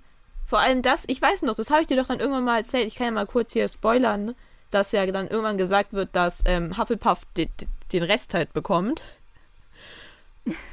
[0.47, 2.87] Vor allem das, ich weiß noch, das habe ich dir doch dann irgendwann mal erzählt.
[2.87, 4.35] Ich kann ja mal kurz hier spoilern,
[4.71, 9.03] dass ja dann irgendwann gesagt wird, dass ähm, Hufflepuff de, de, den Rest halt bekommt.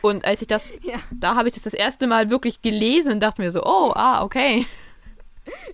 [0.01, 0.99] Und als ich das, Ja.
[1.11, 4.23] da habe ich das das erste Mal wirklich gelesen und dachte mir so, oh, ah,
[4.23, 4.65] okay.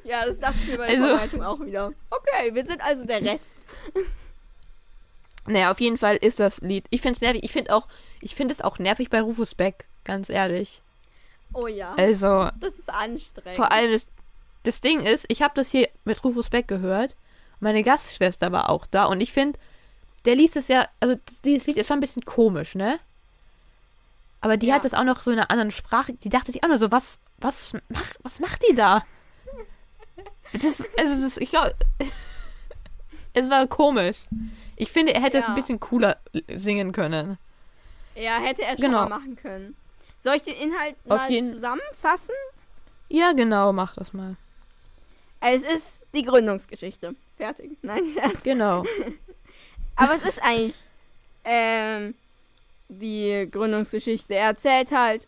[0.03, 1.91] Ja, das dachte ich mir bei der Also- Vorbereitung auch wieder.
[2.09, 3.45] Okay, wir sind also der Rest.
[5.45, 6.85] Naja, auf jeden Fall ist das Lied.
[6.89, 7.43] Ich finde es nervig.
[7.43, 7.87] Ich finde auch,
[8.21, 10.81] ich finde es auch nervig bei Rufus Beck, ganz ehrlich.
[11.53, 11.93] Oh ja.
[11.95, 13.55] Also, das ist anstrengend.
[13.55, 14.07] vor allem das,
[14.63, 17.15] das Ding ist, ich habe das hier mit Rufus Beck gehört.
[17.61, 19.57] Meine Gastschwester war auch da und ich finde,
[20.25, 22.99] der liest es ja, also dieses Lied ist schon ein bisschen komisch, ne?
[24.47, 24.75] Aber die Ja.
[24.75, 26.13] hat das auch noch so in einer anderen Sprache.
[26.13, 29.03] Die dachte sich auch nur so, was, was, mach, was macht die da?
[30.53, 31.75] Das, also, das, ich glaube,
[33.33, 34.15] es war komisch.
[34.77, 35.49] Ich finde, er hätte es Ja.
[35.49, 36.17] ein bisschen cooler
[36.55, 37.37] singen können.
[38.15, 39.01] Ja, hätte er schon Genau.
[39.01, 39.75] mal machen können.
[40.23, 42.33] Soll ich den Inhalt Auf mal jeden- zusammenfassen?
[43.09, 44.37] Ja, genau, mach das mal.
[45.41, 47.15] Es ist die Gründungsgeschichte.
[47.35, 47.77] Fertig.
[47.81, 48.41] Nein, Scherz.
[48.43, 48.85] Genau.
[49.97, 50.73] Aber es ist eigentlich
[51.43, 52.15] ähm,
[52.89, 54.33] die Gründungsgeschichte.
[54.35, 55.27] Er erzählt halt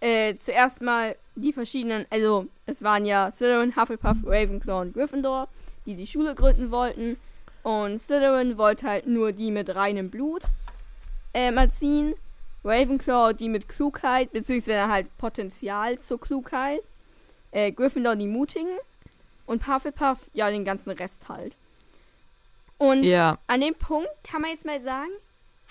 [0.00, 5.48] äh, zuerst mal die verschiedenen, also es waren ja Slytherin, Hufflepuff, Ravenclaw und Gryffindor,
[5.84, 7.16] die die Schule gründen wollten.
[7.62, 10.42] Und Slytherin wollte halt nur die mit reinem Blut
[11.34, 12.14] ähm, erziehen.
[12.64, 16.80] Ravenclaw die mit Klugheit, beziehungsweise halt Potenzial zur Klugheit.
[17.52, 18.76] Äh, Gryffindor die Mutigen.
[19.46, 21.54] Und Hufflepuff, ja, den ganzen Rest halt.
[22.78, 23.38] Und Ja.
[23.46, 25.10] an dem Punkt kann man jetzt mal sagen,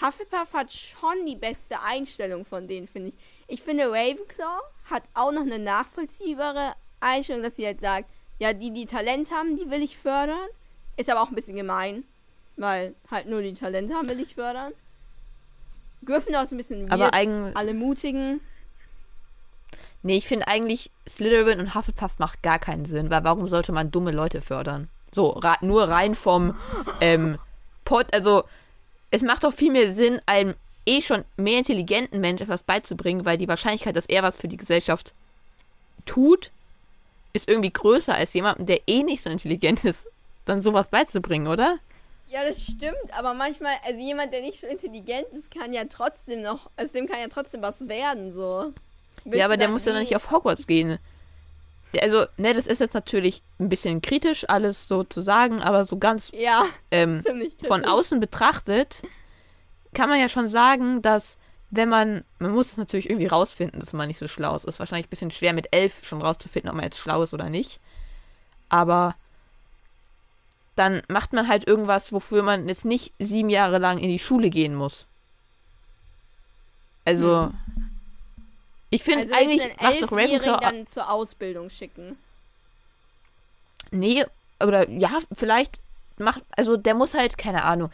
[0.01, 3.15] Hufflepuff hat schon die beste Einstellung von denen, finde ich.
[3.47, 8.71] Ich finde, Ravenclaw hat auch noch eine nachvollziehbare Einstellung, dass sie halt sagt, ja, die,
[8.71, 10.47] die Talent haben, die will ich fördern.
[10.97, 12.03] Ist aber auch ein bisschen gemein,
[12.57, 14.73] weil halt nur die Talente haben, will ich fördern.
[16.05, 17.57] Gryffindor ist ein bisschen Aber weird, eigentlich.
[17.57, 18.41] alle mutigen.
[20.03, 23.91] Nee, ich finde eigentlich, Slytherin und Hufflepuff macht gar keinen Sinn, weil warum sollte man
[23.91, 24.89] dumme Leute fördern?
[25.13, 26.55] So, nur rein vom
[27.01, 27.39] ähm,
[27.85, 28.43] Pot, also
[29.15, 33.37] es macht doch viel mehr Sinn, einem eh schon mehr intelligenten Mensch etwas beizubringen, weil
[33.37, 35.13] die Wahrscheinlichkeit, dass er was für die Gesellschaft
[36.05, 36.51] tut,
[37.31, 40.09] ist irgendwie größer als jemandem, der eh nicht so intelligent ist,
[40.43, 41.79] dann sowas beizubringen, oder?
[42.27, 46.41] Ja, das stimmt, aber manchmal, also jemand, der nicht so intelligent ist, kann ja trotzdem
[46.41, 48.73] noch, also dem kann ja trotzdem was werden, so.
[49.23, 50.99] Willst ja, aber der muss ja noch nicht auf Hogwarts gehen.
[52.01, 55.97] Also, ne, das ist jetzt natürlich ein bisschen kritisch, alles so zu sagen, aber so
[55.97, 57.23] ganz Ja, ähm,
[57.67, 59.03] von außen betrachtet,
[59.93, 61.39] kann man ja schon sagen, dass
[61.71, 64.65] wenn man, man muss es natürlich irgendwie rausfinden, dass man nicht so schlau ist.
[64.65, 67.49] Ist wahrscheinlich ein bisschen schwer mit elf schon rauszufinden, ob man jetzt schlau ist oder
[67.49, 67.79] nicht.
[68.69, 69.15] Aber
[70.75, 74.49] dann macht man halt irgendwas, wofür man jetzt nicht sieben Jahre lang in die Schule
[74.49, 75.05] gehen muss.
[77.05, 77.51] Also,
[78.95, 82.17] ich finde also eigentlich macht doch Ravenclaw dann zur Ausbildung schicken.
[83.91, 84.25] Nee,
[84.61, 85.79] oder ja, vielleicht
[86.17, 87.91] macht, also der muss halt, keine Ahnung,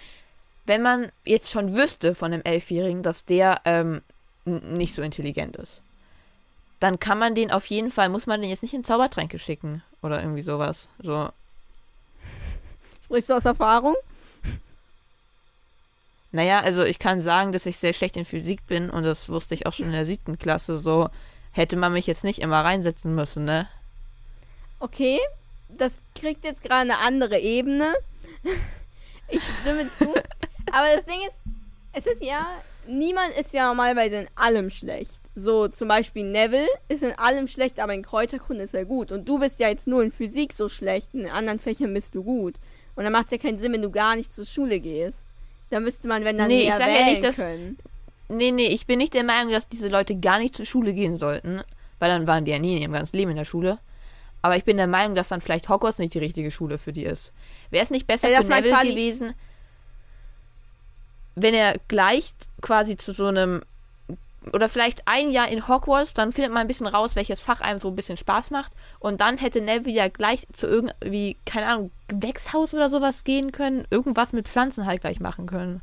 [0.65, 4.01] wenn man jetzt schon wüsste von einem Elfjährigen, dass der ähm,
[4.45, 5.81] nicht so intelligent ist,
[6.79, 9.83] dann kann man den auf jeden Fall, muss man den jetzt nicht in Zaubertränke schicken
[10.01, 10.87] oder irgendwie sowas.
[10.99, 11.29] So,
[13.11, 13.95] Sprichst du aus Erfahrung?
[16.31, 19.53] Naja, also ich kann sagen, dass ich sehr schlecht in Physik bin und das wusste
[19.53, 21.09] ich auch schon in der siebten Klasse, so
[21.51, 23.67] hätte man mich jetzt nicht immer reinsetzen müssen, ne?
[24.79, 25.19] Okay,
[25.69, 27.93] das kriegt jetzt gerade eine andere Ebene.
[29.33, 30.13] Ich stimme zu.
[30.73, 31.37] Aber das Ding ist,
[31.93, 32.47] es ist ja,
[32.85, 35.21] niemand ist ja normalerweise in allem schlecht.
[35.35, 39.09] So zum Beispiel Neville ist in allem schlecht, aber in Kräuterkunde ist er gut.
[39.09, 42.23] Und du bist ja jetzt nur in Physik so schlecht, in anderen Fächern bist du
[42.23, 42.55] gut.
[42.95, 45.19] Und dann macht es ja keinen Sinn, wenn du gar nicht zur Schule gehst.
[45.71, 47.77] Dann müsste man, wenn dann Nee, ich mehr sag ja nicht, dass- können.
[48.29, 51.17] Nee, nee, ich bin nicht der Meinung, dass diese Leute gar nicht zur Schule gehen
[51.17, 51.61] sollten,
[51.99, 53.79] weil dann waren die ja nie in ihrem ganzen Leben in der Schule.
[54.41, 57.03] Aber ich bin der Meinung, dass dann vielleicht Hogwarts nicht die richtige Schule für die
[57.03, 57.33] ist.
[57.71, 59.33] Wäre es nicht besser Ja, für Neville gewesen,
[61.35, 62.31] wenn er gleich
[62.61, 63.61] quasi zu so einem
[64.53, 67.79] oder vielleicht ein Jahr in Hogwarts, dann findet man ein bisschen raus, welches Fach einem
[67.79, 68.73] so ein bisschen Spaß macht.
[68.99, 73.85] Und dann hätte Neville ja gleich zu irgendwie, keine Ahnung, Gewächshaus oder sowas gehen können.
[73.91, 75.81] Irgendwas mit Pflanzen halt gleich machen können.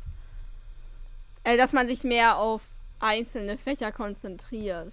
[1.45, 2.61] Äh, dass man sich mehr auf
[2.99, 4.91] einzelne Fächer konzentriert.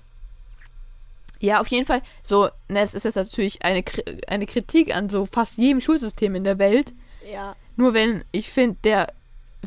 [1.40, 2.02] Ja, auf jeden Fall.
[2.22, 3.84] So, ne, es ist jetzt natürlich eine,
[4.28, 6.94] eine Kritik an so fast jedem Schulsystem in der Welt.
[7.30, 7.56] Ja.
[7.74, 9.12] Nur wenn, ich finde, der,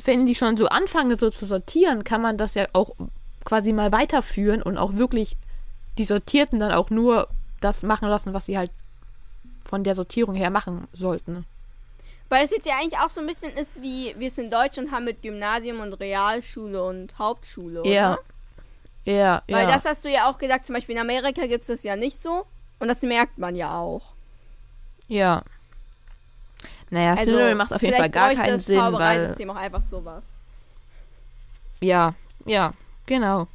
[0.06, 2.96] wenn die schon so anfangen, so zu sortieren, kann man das ja auch
[3.46, 5.36] quasi mal weiterführen und auch wirklich
[5.98, 7.28] die Sortierten dann auch nur
[7.62, 8.72] das machen lassen, was sie halt
[9.64, 11.46] von der Sortierung her machen sollten.
[12.30, 14.92] Weil es jetzt ja eigentlich auch so ein bisschen ist, wie wir es in Deutschland
[14.92, 17.90] haben mit Gymnasium und Realschule und Hauptschule, oder?
[17.90, 18.18] Ja.
[19.06, 19.74] Ja, Weil ja.
[19.74, 22.22] das hast du ja auch gesagt, zum Beispiel in Amerika gibt es das ja nicht
[22.22, 22.46] so.
[22.80, 24.14] Und das merkt man ja auch.
[25.08, 25.42] ja.
[26.92, 28.92] Naja, Also, Slytherin macht auf jeden Fall gar keinen das Sinn, weil.
[28.92, 30.24] Zaubereisystem auch einfach sowas.
[31.82, 32.14] Ja,
[32.46, 32.74] ja,
[33.10, 33.48] genau.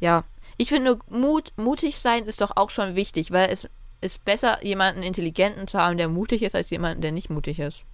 [0.00, 0.24] Ja.
[0.56, 3.68] Ich finde, Mut, mutig sein ist doch auch schon wichtig, weil es
[4.00, 7.84] ist besser, jemanden Intelligenten zu haben, der mutig ist, als jemanden, der nicht mutig ist.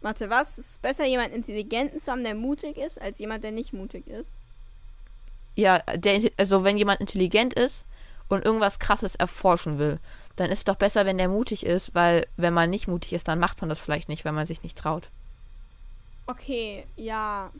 [0.00, 0.58] Warte, was?
[0.58, 4.06] Es ist besser, jemanden Intelligenten zu haben, der mutig ist, als jemand, der nicht mutig
[4.06, 4.28] ist?
[5.54, 7.84] Ja, der, also wenn jemand intelligent ist
[8.28, 9.98] und irgendwas krasses erforschen will,
[10.36, 13.28] dann ist es doch besser, wenn der mutig ist, weil wenn man nicht mutig ist,
[13.28, 15.10] dann macht man das vielleicht nicht, wenn man sich nicht traut.
[16.26, 17.50] Okay, ja.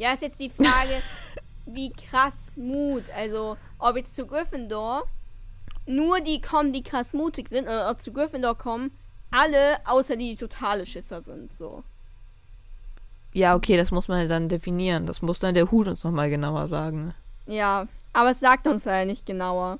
[0.00, 1.02] Ja, ist jetzt die Frage,
[1.66, 3.04] wie krass Mut.
[3.14, 5.06] Also, ob jetzt zu Gryffindor
[5.84, 8.92] nur die kommen, die krass mutig sind, oder ob zu Gryffindor kommen
[9.30, 11.84] alle, außer die, die totale Schisser sind, so.
[13.34, 15.04] Ja, okay, das muss man dann definieren.
[15.04, 17.14] Das muss dann der Hut uns nochmal genauer sagen.
[17.46, 19.78] Ja, aber es sagt uns ja nicht genauer.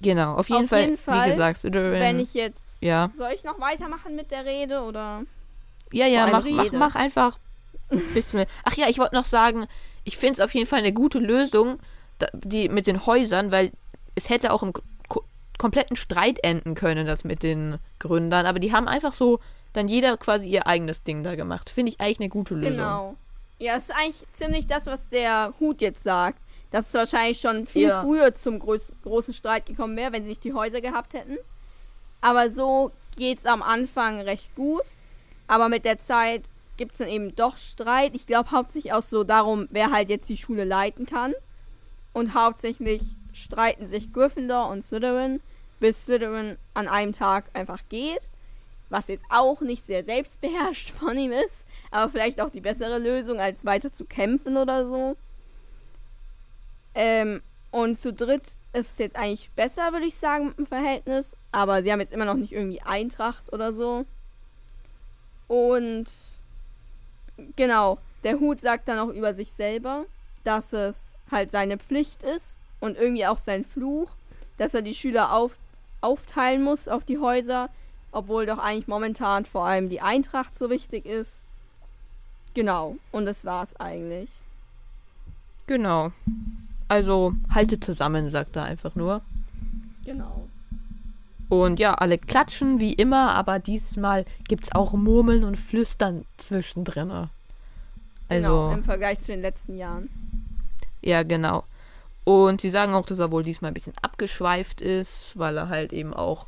[0.00, 2.62] Genau, auf jeden, Auf Fall, jeden Fall, wie gesagt, Wenn ich jetzt.
[2.80, 3.10] ja.
[3.18, 5.22] Soll ich noch weitermachen mit der Rede oder?
[5.92, 7.38] Ja, ja, mach, mach, mach einfach.
[8.64, 9.66] Ach ja, ich wollte noch sagen,
[10.04, 11.78] ich finde es auf jeden Fall eine gute Lösung,
[12.32, 13.72] die mit den Häusern, weil
[14.14, 14.72] es hätte auch im
[15.08, 15.22] ko
[15.58, 19.40] kompletten Streit enden können, das mit den Gründern, aber die haben einfach so
[19.72, 21.70] dann jeder quasi ihr eigenes Ding da gemacht.
[21.70, 22.76] Finde ich eigentlich eine gute Lösung.
[22.76, 23.16] Genau.
[23.58, 26.38] Ja, es ist eigentlich ziemlich das, was der Hut jetzt sagt.
[26.70, 28.02] Dass es wahrscheinlich schon viel Ja.
[28.02, 31.36] früher zum groß, großen Streit gekommen wäre, wenn sie nicht die Häuser gehabt hätten.
[32.20, 34.82] Aber so geht es am Anfang recht gut.
[35.46, 36.42] Aber mit der Zeit
[36.80, 38.14] gibt es dann eben doch Streit.
[38.14, 41.34] Ich glaube hauptsächlich auch so darum, wer halt jetzt die Schule leiten kann.
[42.14, 43.02] Und hauptsächlich
[43.34, 45.40] streiten sich Gryffindor und Slytherin,
[45.78, 48.22] bis Slytherin an einem Tag einfach geht.
[48.88, 51.66] Was jetzt auch nicht sehr selbstbeherrscht von ihm ist.
[51.90, 55.16] Aber vielleicht auch die bessere Lösung, als weiter zu kämpfen oder so.
[56.94, 61.36] Ähm, und zu dritt ist es jetzt eigentlich besser, würde ich sagen, im Verhältnis.
[61.52, 64.06] Aber sie haben jetzt immer noch nicht irgendwie Eintracht oder so.
[65.46, 66.06] Und
[67.56, 70.04] genau, der Hut sagt dann auch über sich selber,
[70.44, 70.96] dass es
[71.30, 72.46] halt seine Pflicht ist
[72.80, 74.10] und irgendwie auch sein Fluch,
[74.58, 75.52] dass er die Schüler auf,
[76.00, 77.70] aufteilen muss auf die Häuser,
[78.12, 81.40] obwohl doch eigentlich momentan vor allem die Eintracht so wichtig ist.
[82.54, 84.28] Genau, und das war's eigentlich.
[85.66, 86.10] Genau.
[86.88, 89.22] Also haltet zusammen, sagt er einfach nur.
[90.04, 90.48] Genau.
[91.50, 96.24] Und ja, alle klatschen wie immer, aber dieses Mal gibt es auch Murmeln und Flüstern
[96.38, 97.08] zwischendrin.
[97.08, 97.28] Genau,
[98.28, 100.08] Also, im Vergleich zu den letzten Jahren.
[101.02, 101.64] ja, genau.
[102.24, 105.92] Und sie sagen auch, dass er wohl diesmal ein bisschen abgeschweift ist, weil er halt
[105.92, 106.46] eben auch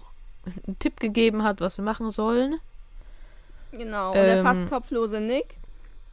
[0.66, 2.58] einen Tipp gegeben hat, was sie machen sollen.
[3.72, 5.56] Genau, und der Ähm, fast kopflose Nick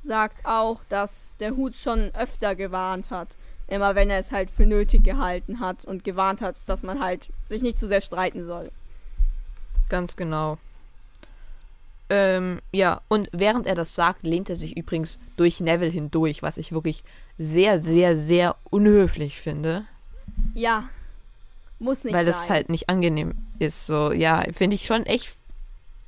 [0.04, 3.28] sagt auch, dass der Hut schon öfter gewarnt hat.
[3.68, 7.28] Immer wenn er es halt für nötig gehalten hat und gewarnt hat, dass man halt
[7.50, 8.72] sich nicht zu sehr streiten soll.
[9.90, 10.58] Ganz genau.
[12.12, 16.58] Ähm, ja, und während er das sagt, lehnt er sich übrigens durch Neville hindurch, was
[16.58, 17.04] ich wirklich
[17.38, 19.86] sehr, sehr, sehr unhöflich finde.
[20.56, 20.90] Ja,
[21.78, 22.34] muss nicht weil sein.
[22.34, 23.86] das halt nicht angenehm ist.
[23.86, 25.36] So, ja, finde ich schon echt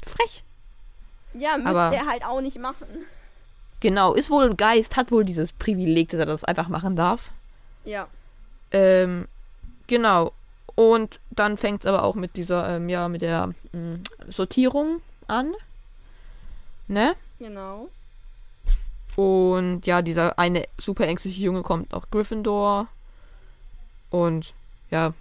[0.04, 0.44] frech.
[1.36, 2.88] ja, müsste aber- er halt auch nicht machen.
[3.80, 7.32] Genau, ist wohl ein Geist, hat wohl dieses Privileg, dass er das einfach machen darf.
[7.86, 8.08] Ja,
[8.72, 9.28] Ähm,
[9.88, 10.32] genau.
[10.76, 15.54] Und dann fängt es aber auch mit dieser, ähm, ja, mit der mh, Sortierung an.
[16.88, 17.16] Ne?
[17.40, 17.90] genau.
[19.16, 22.88] Und ja, dieser eine super ängstliche Junge kommt nach Gryffindor.
[24.10, 24.54] Und
[24.90, 25.14] ja,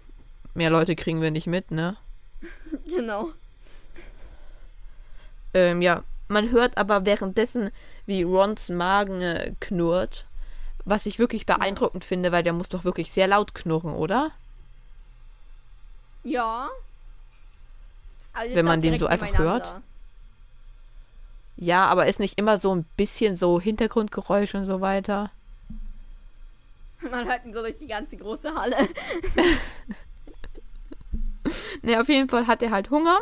[0.55, 1.97] mehr Leute kriegen wir nicht mit, ne?
[2.87, 3.31] Genau.
[5.55, 7.71] Ähm, ja, man hört aber währenddessen,
[8.07, 10.27] wie Rons Magen äh, knurrt.
[10.85, 14.31] Was ich wirklich beeindruckend finde, weil der muss doch wirklich sehr laut knurren, oder?
[16.25, 16.69] Ja.
[18.35, 19.75] Wenn man den so einfach hört.
[21.57, 25.31] Ja, aber ist nicht immer so ein bisschen so Hintergrundgeräusch und so weiter.
[27.11, 28.77] Man hört ihn so durch die ganze große Halle.
[31.83, 33.19] Ne, auf jeden Fall hat er halt Hunger.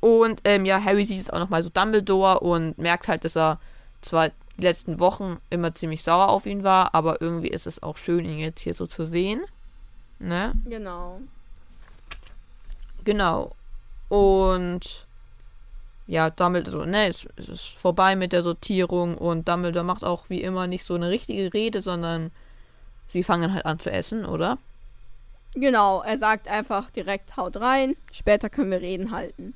[0.00, 3.58] Und ähm, ja, Harry sieht es auch nochmal so Dumbledore und merkt halt, dass er
[4.00, 7.96] zwar die letzten Wochen immer ziemlich sauer auf ihn war, aber irgendwie ist es auch
[7.96, 9.42] schön, ihn jetzt hier so zu sehen.
[10.18, 10.52] Ne?
[10.66, 11.20] Genau.
[13.04, 13.52] Genau.
[14.08, 15.06] Und
[16.06, 20.42] ja, Dumbledore, ne, es, es ist vorbei mit der Sortierung und Dumbledore macht auch wie
[20.42, 22.30] immer nicht so eine richtige Rede, sondern
[23.08, 24.58] sie fangen halt an zu essen, oder?
[25.54, 29.54] Genau, er sagt einfach direkt, haut rein, später können wir reden halten.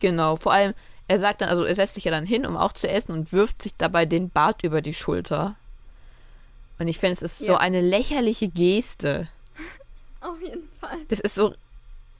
[0.00, 0.74] Genau, vor allem,
[1.08, 3.32] er sagt dann, also er setzt sich ja dann hin, um auch zu essen und
[3.32, 5.56] wirft sich dabei den Bart über die Schulter.
[6.78, 7.58] Und ich finde, es ist so Ja.
[7.58, 9.28] eine lächerliche Geste.
[10.20, 10.98] Auf jeden Fall.
[11.08, 11.54] Das ist so,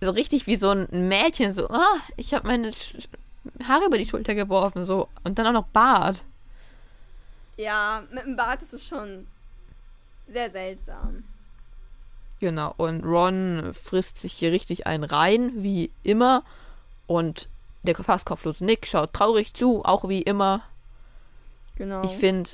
[0.01, 2.71] so richtig wie so ein Mädchen, so, ah, ich habe meine
[3.67, 6.25] Haare über die Schulter geworfen, so, und dann auch noch Bart.
[7.57, 9.27] Ja, mit dem Bart ist es schon
[10.29, 11.25] sehr seltsam.
[12.41, 16.45] Genau, und Ron frisst sich hier richtig einen rein, wie immer.
[17.07, 17.49] Und
[17.83, 20.63] der fast kopflose Nick schaut traurig zu, auch wie immer.
[21.77, 22.03] Genau.
[22.05, 22.51] Ich finde,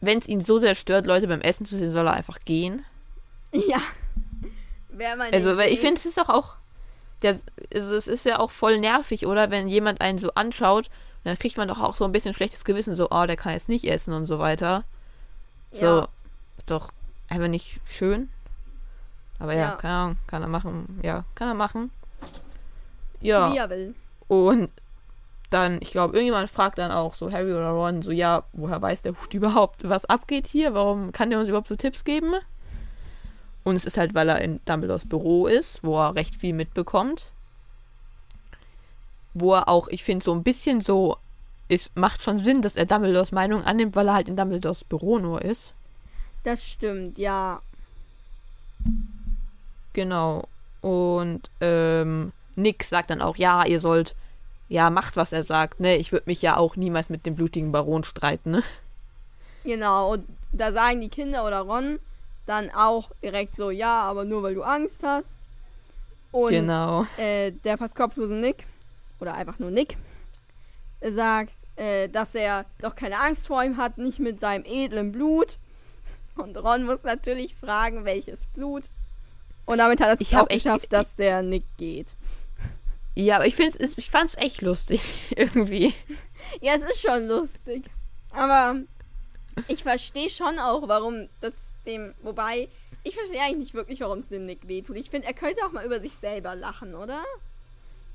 [0.00, 2.84] wenn es ihn so sehr stört, Leute beim Essen zu sehen, soll er einfach gehen.
[3.52, 3.80] ja.
[4.88, 6.56] Wäre eine Also, weil ich finde, es ist doch auch.
[7.24, 7.38] Der,
[7.70, 9.50] es ist ja auch voll nervig, oder?
[9.50, 10.88] Wenn jemand einen so anschaut,
[11.24, 13.68] dann kriegt man doch auch so ein bisschen schlechtes Gewissen, so, oh, der kann jetzt
[13.68, 14.84] nicht essen und so weiter.
[15.72, 16.08] So, Ja.
[16.58, 16.90] ist doch
[17.28, 18.28] einfach nicht schön.
[19.40, 19.76] Aber ja, Ja.
[19.76, 21.00] keine Ahnung, kann er machen.
[21.02, 21.90] Ja, kann er machen.
[23.20, 23.94] Ja, Wie er will.
[24.28, 24.70] und
[25.50, 29.02] dann, ich glaube, irgendjemand fragt dann auch so Harry oder Ron, so, ja, woher weiß
[29.02, 30.74] der Hut überhaupt, was abgeht hier?
[30.74, 32.34] Warum kann der uns überhaupt so Tipps geben?
[33.64, 37.30] Und es ist halt, weil er in Dumbledores Büro ist, wo er recht viel mitbekommt.
[39.32, 41.16] Wo er auch, ich finde, so ein bisschen so,
[41.68, 45.18] es macht schon Sinn, dass er Dumbledores Meinung annimmt, weil er halt in Dumbledores Büro
[45.18, 45.72] nur ist.
[46.44, 47.62] Das stimmt, ja.
[49.94, 50.46] Genau.
[50.82, 54.14] Und ähm, Nick sagt dann auch, ja, ihr sollt,
[54.68, 55.96] ja, macht, was er sagt, ne?
[55.96, 58.62] Ich würde mich ja auch niemals mit dem blutigen Baron streiten, ne?
[59.64, 60.12] Genau.
[60.12, 61.98] Und da sagen die Kinder oder Ron
[62.46, 65.28] dann auch direkt so, ja, aber nur weil du Angst hast.
[66.32, 67.06] Und Genau.
[67.16, 68.66] äh, der fast kopflose Nick,
[69.20, 69.96] oder einfach nur Nick,
[71.00, 75.58] sagt, äh, dass er doch keine Angst vor ihm hat, nicht mit seinem edlen Blut.
[76.36, 78.84] Und Ron muss natürlich fragen, welches Blut.
[79.66, 82.08] Und damit hat er es Ich auch echt- geschafft, dass der Nick geht.
[83.16, 85.00] Ja, aber ich finde es, ich fand's echt lustig,
[85.36, 85.94] irgendwie.
[86.60, 87.84] Ja, es ist schon lustig.
[88.32, 88.76] Aber
[89.68, 91.54] ich verstehe schon auch, warum das
[91.86, 92.14] dem.
[92.22, 92.68] Wobei,
[93.02, 94.96] ich verstehe eigentlich nicht wirklich, warum es dem Nick wehtut.
[94.96, 97.22] Ich finde, er könnte auch mal über sich selber lachen, oder?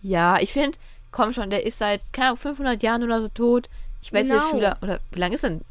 [0.02, 0.78] Ja, ich finde,
[1.12, 3.70] komm schon, der ist seit, keine Ahnung, 500 Jahren oder so tot.
[4.02, 4.36] Ich weiß Genau.
[4.42, 5.62] nicht, Schüler, oder wie lange ist denn?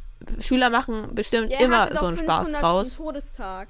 [0.41, 2.63] Schüler machen bestimmt Ja, er immer so einen Spaß 500.
[2.63, 2.97] draus.
[2.97, 3.69] Todestag.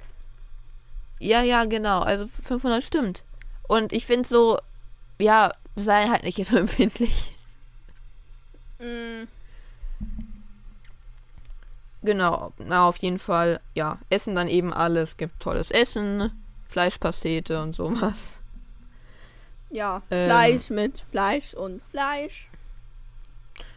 [1.20, 2.00] Ja, ja, genau.
[2.00, 3.22] Also 500 stimmt.
[3.68, 4.58] Und ich finde so,
[5.20, 7.32] ja, sei halt nicht so empfindlich.
[8.78, 9.24] Mm,
[12.08, 16.32] Genau, na auf jeden Fall, ja, essen dann eben alles, gibt tolles Essen,
[16.66, 18.32] Fleischpastete und sowas.
[19.68, 20.26] ja, Ähm.
[20.26, 22.48] Fleisch mit Fleisch und Fleisch.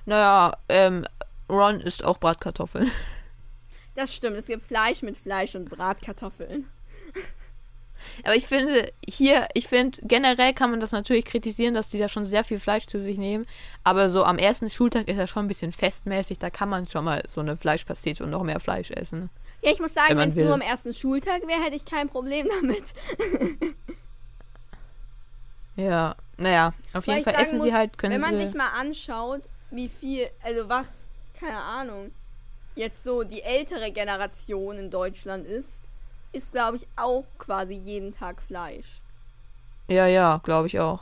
[0.05, 1.05] Naja, ähm,
[1.49, 2.89] Ron isst auch Bratkartoffeln.
[3.95, 6.69] Das stimmt, es gibt Fleisch mit Fleisch und Bratkartoffeln.
[8.23, 12.07] Aber ich finde, hier, ich finde, generell kann man das natürlich kritisieren, dass die da
[12.07, 13.45] schon sehr viel Fleisch zu sich nehmen.
[13.83, 17.05] Aber so am ersten Schultag ist er schon ein bisschen festmäßig, da kann man schon
[17.05, 19.29] mal so eine Fleischpastete und noch mehr Fleisch essen.
[19.61, 22.47] Ja, ich muss sagen, Wenn es nur am ersten Schultag wäre, hätte ich kein Problem
[22.61, 22.83] damit.
[25.75, 28.45] Ja, naja, auf Weil jeden Fall essen muss, sie halt, können Wenn man sie.
[28.45, 30.85] sich mal anschaut, wie viel, also was,
[31.39, 32.11] keine Ahnung,
[32.75, 35.81] jetzt so die ältere Generation in Deutschland ist,
[36.33, 38.99] ist, glaube ich, auch quasi jeden Tag Fleisch.
[39.87, 41.01] Ja, ja, glaube ich auch.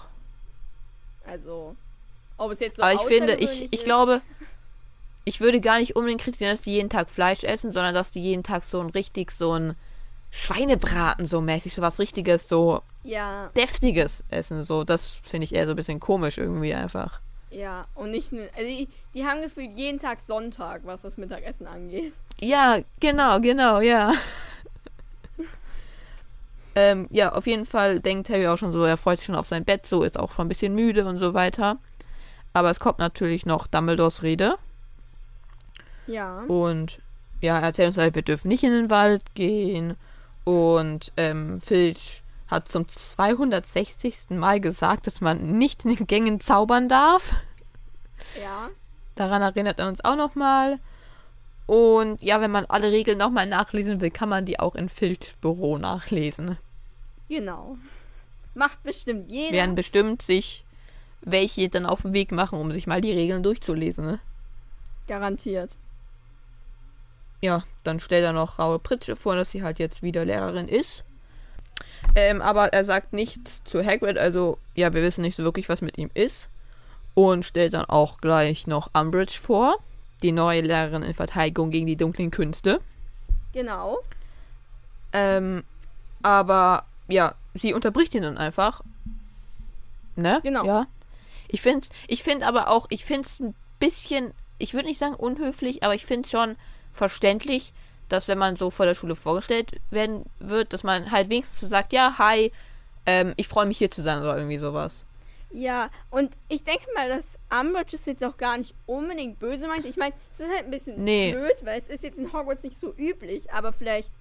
[1.25, 1.75] Also,
[2.37, 4.21] ob es jetzt so Aber ich finde, ich, ich ist- glaube,
[5.25, 8.21] ich würde gar nicht unbedingt kritisieren, dass die jeden Tag Fleisch essen, sondern dass die
[8.21, 9.75] jeden Tag so ein richtig so ein
[10.31, 14.63] Schweinebraten so mäßig, so was richtiges, so Ja, deftiges essen.
[14.63, 17.19] So, das finde ich eher so ein bisschen komisch irgendwie einfach.
[17.51, 21.65] ja, und nicht, ne- also die, die haben gefühlt jeden Tag Sonntag, was das Mittagessen
[21.67, 22.13] angeht.
[22.39, 24.13] Ja, genau, genau, ja.
[26.75, 29.47] Ähm, ja, auf jeden Fall denkt Harry auch schon so, er freut sich schon auf
[29.47, 31.77] sein Bett, so ist auch schon ein bisschen müde und so weiter.
[32.53, 34.55] Aber es kommt natürlich noch Dumbledores Rede.
[36.07, 36.99] Ja, Und
[37.41, 39.95] ja, er erzählt uns halt, wir dürfen nicht in den Wald gehen.
[40.43, 44.31] Und ähm, Filch hat zum 260.
[44.31, 47.35] Mal gesagt, dass man nicht in den Gängen zaubern darf.
[48.41, 48.69] ja,
[49.15, 50.79] Daran erinnert er uns auch nochmal.
[51.69, 55.33] Und ja, wenn man alle Regeln nochmal nachlesen will, kann man die auch in Filchs
[55.39, 56.57] Büro nachlesen.
[57.27, 57.77] genau.
[58.55, 59.53] Macht bestimmt jeder.
[59.53, 60.65] Werden bestimmt sich
[61.21, 64.03] welche dann auf den Weg machen, um sich mal die Regeln durchzulesen.
[64.03, 64.19] Ne?
[65.07, 65.69] Garantiert.
[67.39, 71.05] Ja, dann stellt er noch Raue Pritsche vor, dass sie halt jetzt wieder Lehrerin ist.
[72.15, 75.83] Ähm, aber er sagt nichts zu Hagrid, also ja, wir wissen nicht so wirklich, was
[75.83, 76.49] mit ihm ist.
[77.13, 79.77] Und stellt dann auch gleich noch Umbridge vor,
[80.21, 82.81] die neue Lehrerin in Verteidigung gegen die dunklen Künste.
[83.53, 83.99] Genau.
[85.13, 85.63] Ähm,
[86.21, 88.81] aber ja, sie unterbricht ihn dann einfach.
[90.15, 90.39] Ne?
[90.43, 90.65] Genau.
[90.65, 90.87] Ja.
[91.47, 95.15] Ich finde ich find aber auch, ich finde es ein bisschen, ich würde nicht sagen
[95.15, 96.55] unhöflich, aber ich finde schon
[96.93, 97.73] verständlich,
[98.07, 101.67] dass wenn man so vor der Schule vorgestellt werden wird, dass man halt wenigstens so
[101.67, 102.51] sagt, ja, hi,
[103.05, 105.05] ähm, ich freue mich hier zu sein oder irgendwie sowas.
[105.51, 109.85] Ja, und ich denke mal, dass Umbridge es jetzt auch gar nicht unbedingt böse meint.
[109.85, 111.31] Ich meine, es ist halt ein bisschen Nee.
[111.31, 114.11] blöd, weil es ist jetzt in Hogwarts nicht so üblich, aber vielleicht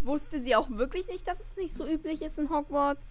[0.00, 3.04] Wusste sie auch wirklich nicht, dass es nicht so üblich ist in Hogwarts?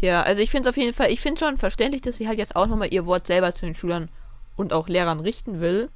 [0.00, 2.38] Ja, also ich finde es auf jeden Fall, ich finde schon verständlich, dass sie halt
[2.38, 4.08] jetzt auch nochmal ihr Wort selber zu den Schülern
[4.56, 5.90] und auch Lehrern richten will.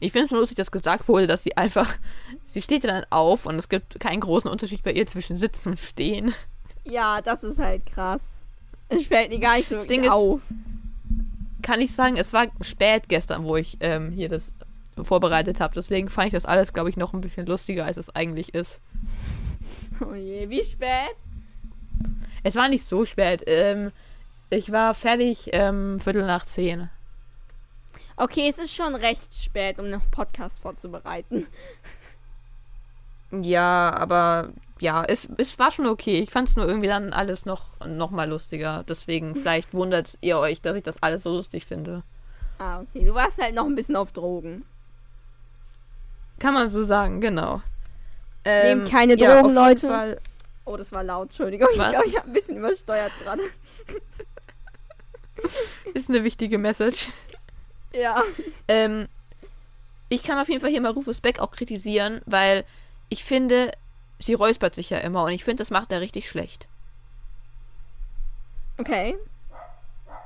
[0.00, 1.94] Ich finde es nur lustig, dass gesagt wurde, dass sie einfach,
[2.46, 5.70] sie steht ja dann auf und es gibt keinen großen Unterschied bei ihr zwischen Sitzen
[5.70, 6.34] und Stehen.
[6.82, 8.22] Ja, das ist halt krass.
[8.88, 10.40] Es fällt mir gar nicht so Das Ding ist- auf.
[11.62, 14.52] Kann ich sagen, es war spät gestern, wo ich ähm, hier das
[15.02, 15.72] vorbereitet habe.
[15.74, 18.80] Deswegen fand ich das alles, glaube ich, noch ein bisschen lustiger, als es eigentlich ist.
[20.00, 21.14] Oh je, wie spät?
[22.42, 23.44] Es war nicht so spät.
[23.46, 23.92] Ähm,
[24.50, 26.90] ich war fertig ähm, Viertel nach zehn.
[28.16, 31.46] Okay, es ist schon recht spät, um noch Podcast vorzubereiten.
[33.42, 36.18] Ja, aber ja, es, es war schon okay.
[36.20, 38.84] Ich fand es nur irgendwie dann alles noch, noch mal lustiger.
[38.88, 42.02] Deswegen, vielleicht wundert ihr euch, dass ich das alles so lustig finde.
[42.58, 43.04] Ah, okay.
[43.04, 44.64] Du warst halt noch ein bisschen auf Drogen.
[46.38, 47.62] Kann man so sagen, genau.
[48.44, 49.86] Ähm, Nehmt keine ja, Drogen, jeden Leute.
[49.88, 50.20] Fall-
[50.66, 51.28] Oh, das war laut.
[51.28, 51.68] Entschuldigung.
[51.74, 51.90] Ich Was?
[51.90, 53.42] glaube, ich habe ein bisschen übersteuert gerade.
[55.94, 57.08] ist eine wichtige Message.
[57.92, 58.22] Ja.
[58.66, 59.08] Ähm,
[60.08, 62.64] ich kann auf jeden Fall hier mal Rufus Beck auch kritisieren, weil
[63.08, 63.72] ich finde,
[64.18, 66.66] sie räuspert sich ja immer und ich finde, das macht er richtig schlecht.
[68.78, 69.16] Okay.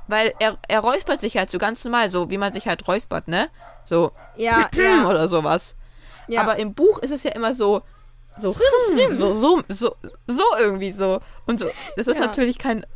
[0.07, 3.29] Weil er, er räuspert sich halt so ganz normal, so wie man sich halt räuspert,
[3.29, 3.51] ne?
[3.85, 5.07] So, Ja, ja.
[5.09, 5.75] oder sowas.
[6.29, 6.41] ja.
[6.43, 7.83] Aber im Buch ist es ja immer so,
[8.39, 8.55] so,
[9.13, 11.21] so, so, so, so irgendwie so.
[11.47, 12.27] Und so, das ist Ja.
[12.27, 12.87] natürlich kein,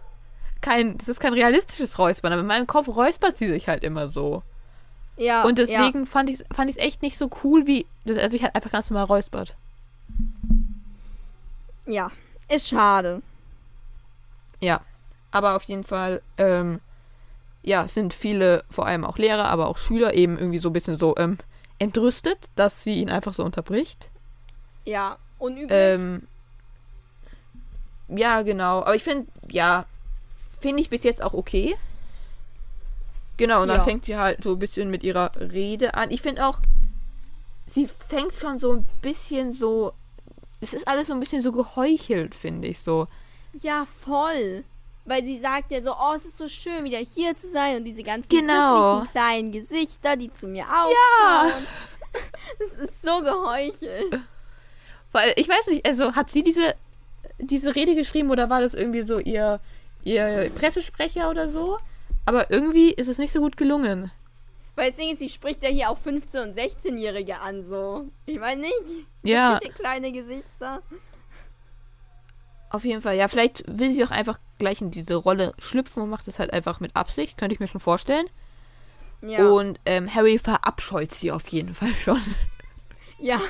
[0.63, 4.09] kein, das ist kein realistisches Räuspern, aber in meinem Kopf räuspert sie sich halt immer
[4.09, 4.43] so.
[5.17, 8.31] ja, Und deswegen fand ich es fand ich's echt nicht so cool, wie, dass er
[8.31, 9.57] sich halt einfach ganz normal räuspert.
[11.87, 12.11] Ja.
[12.49, 13.23] Ist schade.
[14.61, 14.81] Ja.
[15.31, 16.81] Aber auf jeden Fall, ähm,
[17.63, 20.97] ja, sind viele, vor allem auch Lehrer, aber auch Schüler eben irgendwie so ein bisschen
[20.97, 21.39] so, ähm,
[21.79, 24.11] entrüstet, dass sie ihn einfach so unterbricht.
[24.85, 25.17] Ja.
[25.39, 25.71] Unüblich.
[25.73, 26.27] Ähm,
[28.09, 28.81] ja, genau.
[28.83, 29.87] Aber ich finde, ja,
[30.61, 31.75] finde ich bis jetzt auch okay.
[33.39, 33.85] Genau, und dann Ja.
[33.85, 36.11] fängt sie halt so ein bisschen mit ihrer Rede an.
[36.11, 36.61] Ich finde auch,
[37.67, 39.95] sie fängt schon so ein bisschen so.
[40.63, 43.09] Es ist alles so ein bisschen so geheuchelt, finde ich so.
[43.53, 44.65] Ja, voll.
[45.05, 47.85] Weil sie sagt ja so, oh, es ist so schön, wieder hier zu sein und
[47.85, 49.03] diese ganzen Genau.
[49.11, 51.67] kleinen Gesichter, die zu mir aufschauen.
[52.59, 54.21] Das ist so geheuchelt.
[55.11, 56.75] Weil, ich weiß nicht, also hat sie diese,
[57.39, 59.59] diese Rede geschrieben oder war das irgendwie so ihr,
[60.05, 61.79] ihr Pressesprecher oder so?
[62.25, 64.13] Aber irgendwie ist es nicht so gut gelungen.
[64.75, 68.09] Weil das Ding ist, sie spricht ja hier auch 15- und 16-Jährige an, so.
[68.27, 69.07] Ich meine nicht.
[69.23, 69.61] Ja.
[69.79, 70.83] Kleine Gesichter.
[72.71, 76.09] Auf jeden Fall, ja, vielleicht will sie auch einfach gleich in diese Rolle schlüpfen und
[76.09, 78.27] macht das halt einfach mit Absicht, könnte ich mir schon vorstellen.
[79.21, 79.47] Ja.
[79.47, 82.21] Und ähm, Harry verabscheut sie auf jeden Fall schon.
[83.19, 83.41] ja.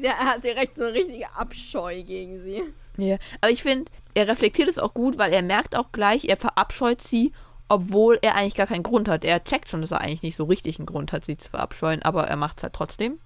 [0.00, 2.62] Er hat direkt so eine richtige Abscheu gegen sie.
[2.96, 3.16] Ja.
[3.40, 7.00] Aber ich finde, er reflektiert es auch gut, weil er merkt auch gleich, er verabscheut
[7.00, 7.32] sie,
[7.70, 9.24] obwohl er eigentlich gar keinen Grund hat.
[9.24, 12.02] Er checkt schon, dass er eigentlich nicht so richtig einen Grund hat, sie zu verabscheuen,
[12.02, 13.20] aber er macht es halt trotzdem.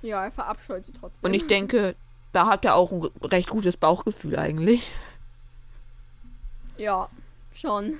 [0.00, 1.22] Ja, er verabscheut sie trotzdem.
[1.22, 1.94] Und ich denke,
[2.32, 4.90] da hat er auch ein recht gutes Bauchgefühl eigentlich.
[6.78, 7.10] Ja,
[7.52, 7.98] schon.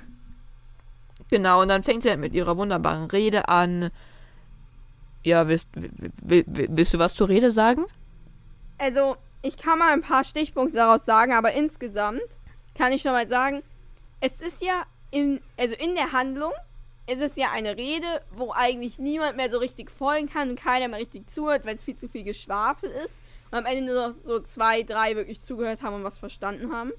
[1.28, 3.90] Genau, und dann fängt sie halt mit ihrer wunderbaren Rede an.
[5.22, 7.84] Ja, willst, will, will, willst du was zur Rede sagen?
[8.78, 12.22] Also, ich kann mal ein paar Stichpunkte daraus sagen, aber insgesamt
[12.74, 13.62] kann ich schon mal sagen,
[14.22, 16.52] es ist ja in, also in der Handlung,
[17.06, 20.88] ist es ja eine Rede, wo eigentlich niemand mehr so richtig folgen kann und keiner
[20.88, 23.14] mehr richtig zuhört, weil es viel zu viel Geschwafel ist.
[23.50, 26.92] Und am Ende nur noch so zwei, drei wirklich zugehört haben und was verstanden haben.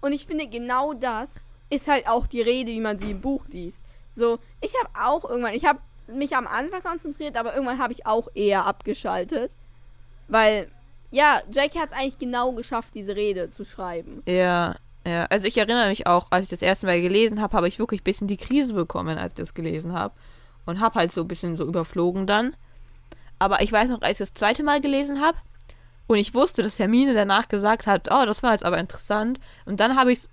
[0.00, 1.34] Und ich finde, genau das
[1.68, 3.78] ist halt auch die Rede, wie man sie im Buch liest.
[4.16, 8.06] So, ich habe auch irgendwann, ich habe mich am Anfang konzentriert, aber irgendwann habe ich
[8.06, 9.52] auch eher abgeschaltet.
[10.28, 10.70] Weil,
[11.10, 14.22] ja, Jackie hat es eigentlich genau geschafft, diese Rede zu schreiben.
[14.26, 14.74] Ja,
[15.06, 15.26] ja.
[15.26, 18.00] Also ich erinnere mich auch, als ich das erste Mal gelesen habe, habe ich wirklich
[18.02, 20.14] ein bisschen die Krise bekommen, als ich das gelesen habe.
[20.64, 22.54] Und habe halt so ein bisschen so überflogen dann.
[23.38, 25.36] Aber ich weiß noch, als ich das zweite Mal gelesen habe
[26.06, 29.40] und ich wusste, dass Hermine danach gesagt hat, oh, das war jetzt aber interessant.
[29.64, 30.28] Und dann habe ich es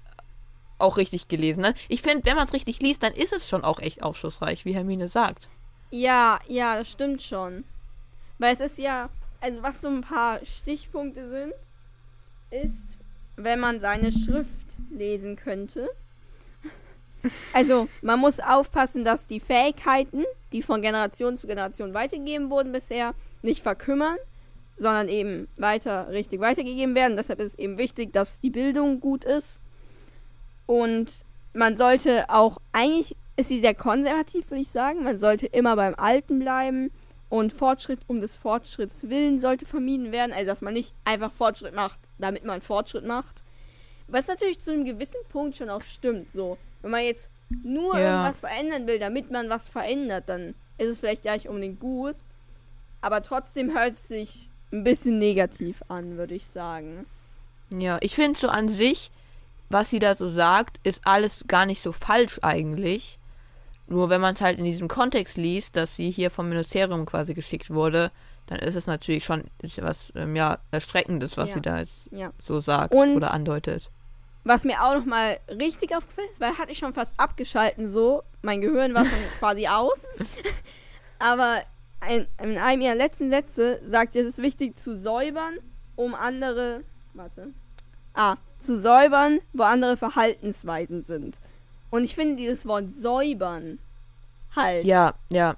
[0.78, 1.62] auch richtig gelesen.
[1.62, 1.74] Ne?
[1.88, 4.74] Ich finde, wenn man es richtig liest, dann ist es schon auch echt aufschlussreich, wie
[4.74, 5.50] Hermine sagt.
[5.92, 7.64] Ja, ja, das stimmt schon.
[8.38, 9.10] Weil es ist ja,
[9.42, 11.54] also was so ein paar Stichpunkte sind,
[12.52, 12.89] ist,
[13.44, 14.50] wenn man seine Schrift
[14.90, 15.90] lesen könnte.
[17.52, 20.24] Also, man muss aufpassen, dass die Fähigkeiten,
[20.54, 24.16] die von Generation zu Generation weitergegeben wurden bisher, nicht verkümmern,
[24.78, 27.18] sondern eben weiter richtig weitergegeben werden.
[27.18, 29.60] Deshalb ist es eben wichtig, dass die Bildung gut ist.
[30.66, 31.12] Und
[31.54, 35.04] man sollte auch, eigentlich ist sie sehr konservativ, würde ich sagen.
[35.04, 36.90] Man sollte immer beim Alten bleiben
[37.28, 40.32] Und Fortschritt um des Fortschritts willen sollte vermieden werden.
[40.32, 43.42] Also, dass man nicht einfach Fortschritt macht, damit man Fortschritt macht.
[44.08, 46.30] Was natürlich zu einem gewissen Punkt schon auch stimmt.
[46.34, 47.30] So, wenn man jetzt
[47.64, 48.12] nur Ja.
[48.12, 52.16] irgendwas verändern will, damit man was verändert, dann ist es vielleicht gar nicht unbedingt gut.
[53.02, 57.06] Aber trotzdem hört es sich ein bisschen negativ an, würde ich sagen.
[57.70, 59.12] Ja, ich finde so an sich,
[59.70, 63.20] was sie da so sagt, ist alles gar nicht so falsch eigentlich.
[63.88, 67.34] Nur wenn man es halt in diesem Kontext liest, dass sie hier vom Ministerium quasi
[67.34, 68.12] geschickt wurde,
[68.50, 69.44] dann ist es natürlich schon
[69.82, 71.56] was ähm, ja, Erstreckendes, was Ja.
[71.56, 72.32] sie da jetzt Ja.
[72.40, 73.92] so sagt Und- oder andeutet.
[74.46, 78.24] Was mir auch nochmal richtig aufgefallen ist, weil hatte ich schon fast abgeschalten so.
[78.42, 80.06] Mein Gehirn war schon quasi aus.
[81.20, 81.62] Aber
[82.00, 85.58] ein, in einem ihrer letzten Sätze sagt sie, es ist wichtig zu säubern,
[85.96, 86.84] um andere.
[87.14, 87.50] Warte.
[88.14, 91.38] Ah, zu säubern, wo andere Verhaltensweisen sind.
[91.92, 93.80] Und ich finde dieses Wort säubern
[94.56, 94.86] halt.
[94.86, 95.56] Ja, ja,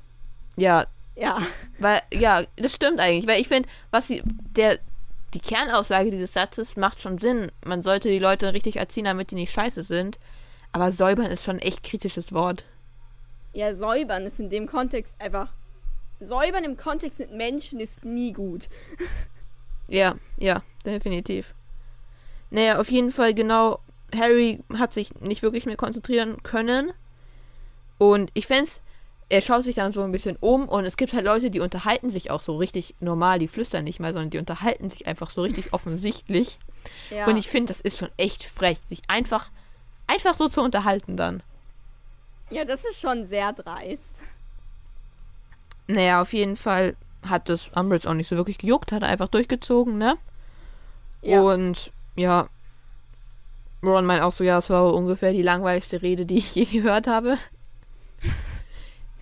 [0.58, 0.86] ja,
[1.22, 1.42] Ja.
[1.80, 4.80] weil, ja, das stimmt eigentlich, weil ich finde, was sie, der,
[5.34, 7.52] die Kernaussage dieses Satzes macht schon Sinn.
[7.64, 10.20] Man sollte die Leute richtig erziehen, damit die nicht scheiße sind.
[10.72, 12.66] Aber säubern ist schon ein echt kritisches Wort.
[13.54, 15.52] Ja, säubern ist in dem Kontext einfach.
[16.20, 18.68] Säubern im Kontext mit Menschen ist nie gut.
[19.90, 21.54] Ja, ja, definitiv.
[22.50, 23.80] Naja, auf jeden Fall genau,
[24.16, 26.94] Harry hat sich nicht wirklich mehr konzentrieren können.
[27.98, 28.72] Und ich fände
[29.32, 32.10] er schaut sich dann so ein bisschen um und es gibt halt Leute, die unterhalten
[32.10, 35.42] sich auch so richtig normal, die flüstern nicht mal, sondern die unterhalten sich einfach so
[35.42, 36.60] richtig offensichtlich.
[37.10, 37.28] Ja.
[37.28, 39.50] Und ich finde, das ist schon echt frech, sich einfach,
[40.06, 41.44] einfach so zu unterhalten dann.
[42.50, 44.04] ja, das ist schon sehr dreist.
[45.88, 49.30] Naja, auf jeden Fall hat das Umbridge auch nicht so wirklich gejuckt, hat er einfach
[49.30, 50.18] durchgezogen, ne?
[51.22, 51.40] Ja.
[51.40, 52.50] Und ja,
[53.82, 57.08] Ron meint auch so, ja, es war ungefähr die langweiligste Rede, die ich je gehört
[57.08, 57.38] habe.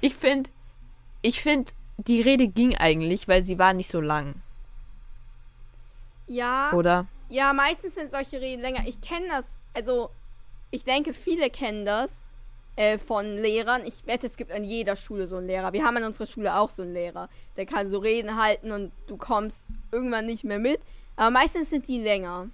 [0.02, 0.50] Ich finde,
[1.22, 4.36] ich finde, die Rede ging eigentlich, weil sie war nicht so lang,
[6.28, 6.72] Ja.
[6.74, 7.06] oder?
[7.30, 8.88] Ja, meistens sind solche Reden länger.
[8.88, 10.10] Ich kenne das, also
[10.72, 12.10] ich denke, viele kennen das
[12.76, 13.86] äh, von Lehrern.
[13.86, 15.74] Ich wette, es gibt an jeder Schule so einen Lehrer.
[15.74, 17.30] Wir haben an unserer Schule auch so einen Lehrer.
[17.58, 19.60] Der kann so Reden halten und du kommst
[19.92, 20.80] irgendwann nicht mehr mit.
[21.18, 22.48] Aber meistens sind die länger.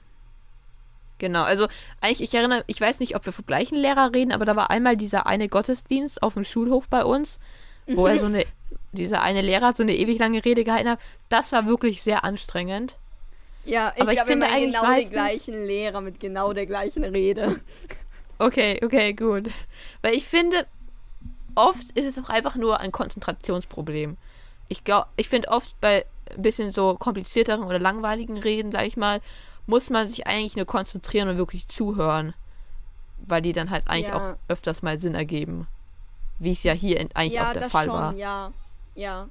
[1.18, 1.68] Genau, also
[2.02, 4.70] eigentlich, ich erinnere, ich weiß nicht, ob wir vom gleichen Lehrer reden, aber da war
[4.70, 7.40] einmal dieser eine Gottesdienst auf dem Schulhof bei uns,
[7.88, 8.46] wo er so eine,
[8.92, 11.00] dieser eine Lehrer so eine ewig lange Rede gehalten hat.
[11.30, 12.98] Das war wirklich sehr anstrengend.
[13.64, 16.54] Ja, ich Aber ich glaube, wir finde eigentlich genau den meistens- gleichen Lehrer mit genau
[16.54, 17.60] der gleichen Rede.
[18.38, 19.50] Okay, okay, gut.
[20.02, 20.68] Weil ich finde,
[21.56, 24.18] oft ist es auch einfach nur ein Konzentrationsproblem.
[24.68, 26.06] Ich glaube, ich finde oft bei
[26.36, 29.22] ein bisschen so komplizierteren oder langweiligen Reden, sag ich mal,
[29.66, 32.34] muss man sich eigentlich nur konzentrieren und wirklich zuhören.
[33.18, 34.34] Weil die dann halt eigentlich Ja.
[34.34, 35.68] auch öfters mal Sinn ergeben.
[36.38, 38.14] Wie es ja hier in, eigentlich ja, auch der das Fall schon, war.
[38.14, 38.52] ja.
[38.96, 39.28] Ja.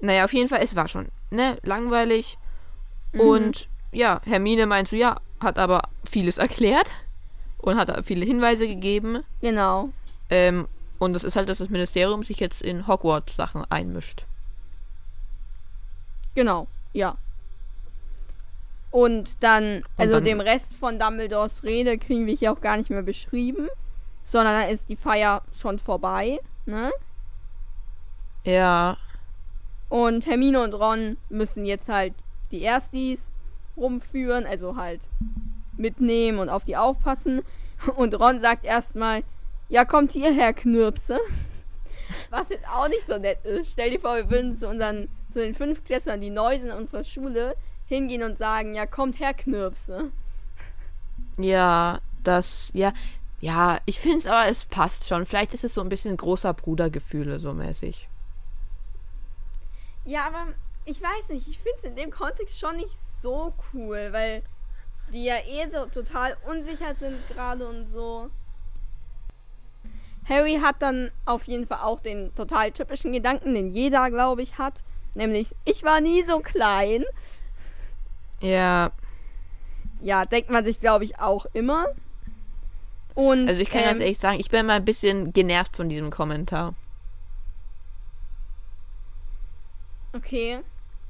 [0.00, 2.36] Naja, auf jeden Fall, es war schon, ne, langweilig.
[3.12, 3.20] Mhm.
[3.20, 6.90] Und ja, Hermine meint so, ja, hat aber vieles erklärt
[7.58, 9.24] und hat viele Hinweise gegeben.
[9.40, 9.90] Genau.
[10.30, 10.68] Ähm,
[10.98, 14.24] und es ist halt, dass das Ministerium sich jetzt in Hogwarts-Sachen einmischt.
[16.34, 17.16] Genau, ja.
[18.94, 22.90] Und dann, also dann- dem Rest von Dumbledores Rede kriegen wir hier auch gar nicht
[22.90, 23.68] mehr beschrieben,
[24.24, 26.92] sondern dann ist die Feier schon vorbei, ne?
[28.44, 28.96] Ja,
[29.88, 32.14] Und Hermine und Ron müssen jetzt halt
[32.52, 33.32] die Erstis
[33.76, 35.00] rumführen, also halt
[35.76, 37.42] mitnehmen und auf die aufpassen.
[37.96, 39.24] Und Ron sagt erstmal,
[39.68, 41.18] ja, kommt hierher, Knirpse.
[42.30, 43.72] Was jetzt auch nicht so nett ist.
[43.72, 47.02] Stell dir vor, wir würden zu unseren, zu den Fünftklässlern, die neu sind in unserer
[47.02, 47.56] Schule,
[47.86, 50.10] hingehen und sagen, ja, kommt her, Knirpse.
[51.38, 52.92] ja, das, ja,
[53.40, 55.26] ja, ich finde es aber, es passt schon.
[55.26, 58.08] Vielleicht ist es so ein bisschen großer Brudergefühle, so mäßig.
[60.06, 60.46] Ja, aber
[60.86, 64.42] ich weiß nicht, ich finde es in dem Kontext schon nicht so cool, weil
[65.12, 68.30] die ja eh so total unsicher sind gerade und so.
[70.28, 74.56] Harry hat dann auf jeden Fall auch den total typischen Gedanken, den jeder, glaube ich,
[74.56, 74.82] hat.
[75.14, 77.04] Nämlich, ich war nie so klein.
[78.44, 78.92] Ja,
[80.00, 81.86] Ja, denkt man sich, glaube ich, auch immer.
[83.14, 85.88] Und, also ich kann ähm, ganz ehrlich sagen, ich bin mal ein bisschen genervt von
[85.88, 86.74] diesem Kommentar.
[90.12, 90.60] Okay.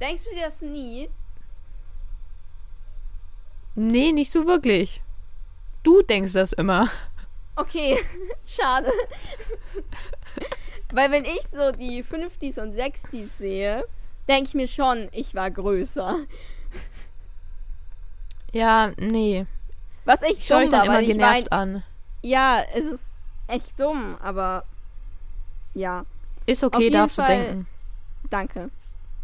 [0.01, 1.09] Denkst du dir das nie?
[3.74, 5.03] Nee, nicht so wirklich.
[5.82, 6.91] Du denkst das immer.
[7.57, 7.99] Okay,
[8.47, 8.91] schade.
[10.93, 13.85] Weil wenn ich so die Fünftis und Sechstis sehe,
[14.28, 16.18] denke ich mir schon, ich war größer.
[18.55, 19.46] Ja, nee.
[20.05, 21.82] Was echt Ich dumm war, immer weil ich genervt mein, an.
[22.22, 23.05] ja, es ist
[23.48, 24.64] echt dumm, aber
[25.74, 26.05] ja.
[26.46, 27.66] Ist okay, darfst du Fall- denken.
[28.30, 28.70] Danke.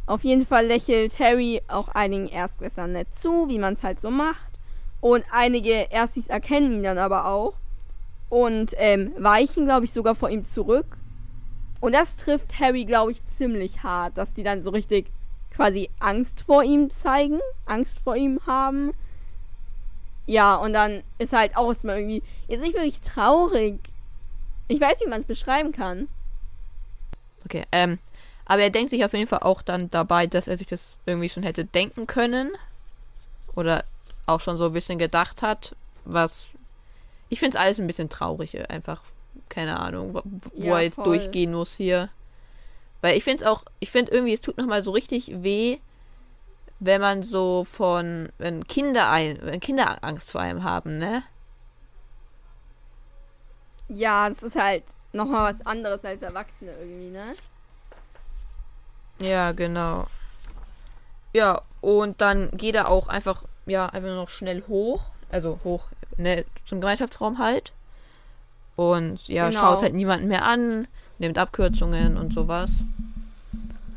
[0.06, 4.10] Auf jeden Fall lächelt Harry auch einigen Erstklässlern nett zu, wie man es halt so
[4.10, 4.50] macht.
[5.00, 7.54] Und einige Erstis erkennen ihn dann aber auch
[8.28, 10.96] und ähm, weichen, glaube ich, sogar vor ihm zurück.
[11.80, 15.10] Und das trifft Harry, glaube ich, ziemlich hart, dass die dann so richtig
[15.52, 18.92] quasi Angst vor ihm zeigen, Angst vor ihm haben.
[20.26, 23.78] Ja, und dann ist halt auch erstmal irgendwie, jetzt nicht wirklich traurig.
[24.68, 26.08] Ich weiß, wie man es beschreiben kann.
[27.44, 27.98] Okay, ähm,
[28.44, 31.28] aber er denkt sich auf jeden Fall auch dann dabei, dass er sich das irgendwie
[31.28, 32.52] schon hätte denken können.
[33.56, 33.84] Oder
[34.26, 36.50] auch schon so ein bisschen gedacht hat, was.
[37.28, 39.02] Ich finde es alles ein bisschen traurig, einfach.
[39.48, 41.04] Keine Ahnung, wo, wo Ja, er jetzt voll.
[41.04, 42.08] durchgehen muss hier.
[43.00, 45.78] Weil ich finde es auch, ich finde irgendwie, es tut nochmal so richtig weh,
[46.80, 51.22] wenn man so von, wenn Kinder ein, wenn Kinder Angst vor einem haben, ne?
[53.88, 57.34] Ja, das ist halt nochmal was anderes als Erwachsene irgendwie, ne?
[59.18, 60.06] Ja, genau.
[61.32, 65.02] Ja, und dann geht er auch einfach, ja, einfach nur noch schnell hoch.
[65.30, 65.84] Also hoch,
[66.16, 67.72] ne, zum Gemeinschaftsraum halt.
[68.76, 69.60] Und ja, Genau.
[69.60, 72.82] schaut halt niemanden mehr an, nimmt Abkürzungen und sowas.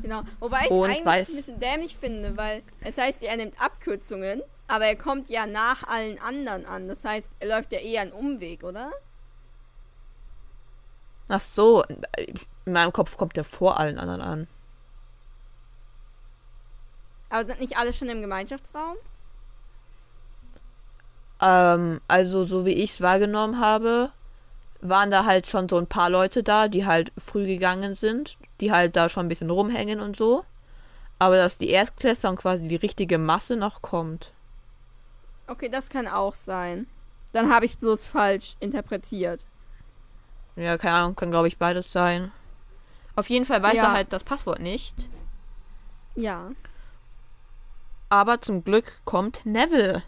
[0.04, 0.22] Genau.
[0.40, 4.44] Wobei ich Und eigentlich weiß- ein bisschen dämlich finde, weil es heißt, er nimmt Abkürzungen,
[4.68, 6.88] aber er kommt ja nach allen anderen an.
[6.90, 8.92] Das heißt, er läuft ja eher einen Umweg, oder?
[11.30, 11.84] Ach so,
[12.66, 14.48] in meinem Kopf kommt er vor allen anderen an.
[17.30, 18.98] Aber sind nicht alle schon im Gemeinschaftsraum?
[21.42, 24.12] Ähm, also so wie ich es wahrgenommen habe,
[24.84, 28.72] waren da halt schon so ein paar Leute da, die halt früh gegangen sind, die
[28.72, 30.46] halt da schon ein bisschen rumhängen und so.
[31.20, 34.32] Aber dass die Erstklässler und quasi die richtige Masse noch kommt.
[35.48, 36.88] Okay, das kann auch sein.
[37.32, 39.46] Dann habe ich bloß falsch interpretiert.
[40.56, 42.32] Ja, keine Ahnung, kann glaube ich beides sein.
[43.16, 43.86] Auf jeden Fall weiß Ja.
[43.86, 45.08] er halt das Passwort nicht.
[46.16, 46.52] Ja.
[48.10, 50.04] Aber zum Glück kommt Neville.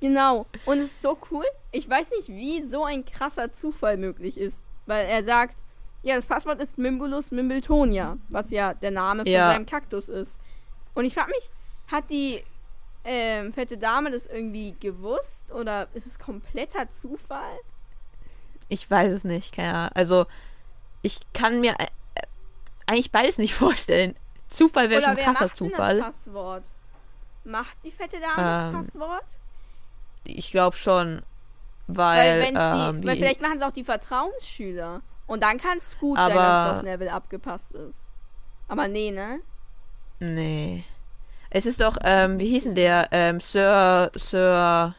[0.00, 0.46] Genau.
[0.64, 1.44] Und es ist so cool.
[1.72, 4.56] Ich weiß nicht, wie so ein krasser Zufall möglich ist.
[4.86, 5.54] Weil er sagt,
[6.02, 9.52] ja, das Passwort ist Mimbulus Mimbletonia, was ja der Name von Ja.
[9.52, 10.38] seinem Kaktus ist.
[10.94, 11.50] Und ich frage mich,
[11.90, 12.42] hat die
[13.04, 15.50] ähm, fette Dame das irgendwie gewusst?
[15.52, 17.58] Oder ist es kompletter Zufall?
[18.68, 19.90] Ich weiß es nicht, keine Ahnung.
[19.94, 20.26] Also,
[21.02, 21.84] ich kann mir äh,
[22.14, 22.22] äh,
[22.86, 24.14] eigentlich beides nicht vorstellen.
[24.50, 26.12] Zufall wäre schon krasser Zufall.
[27.44, 29.24] Macht die fette Dame Ähm, das Passwort?
[30.28, 31.22] Ich glaube schon,
[31.86, 35.00] Weil, weil, ähm, die, weil vielleicht machen es auch die Vertrauensschüler.
[35.26, 37.98] Und dann kann es gut sein, dass es Aber- auf Neville abgepasst ist.
[38.68, 39.40] Aber nee, ne?
[40.20, 40.84] Nee.
[41.50, 43.08] Es ist doch, ähm, wie hieß denn der?
[43.10, 44.94] Ähm, Sir, Sir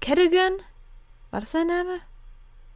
[0.00, 0.52] Cadogan?
[1.30, 1.98] War das sein Name?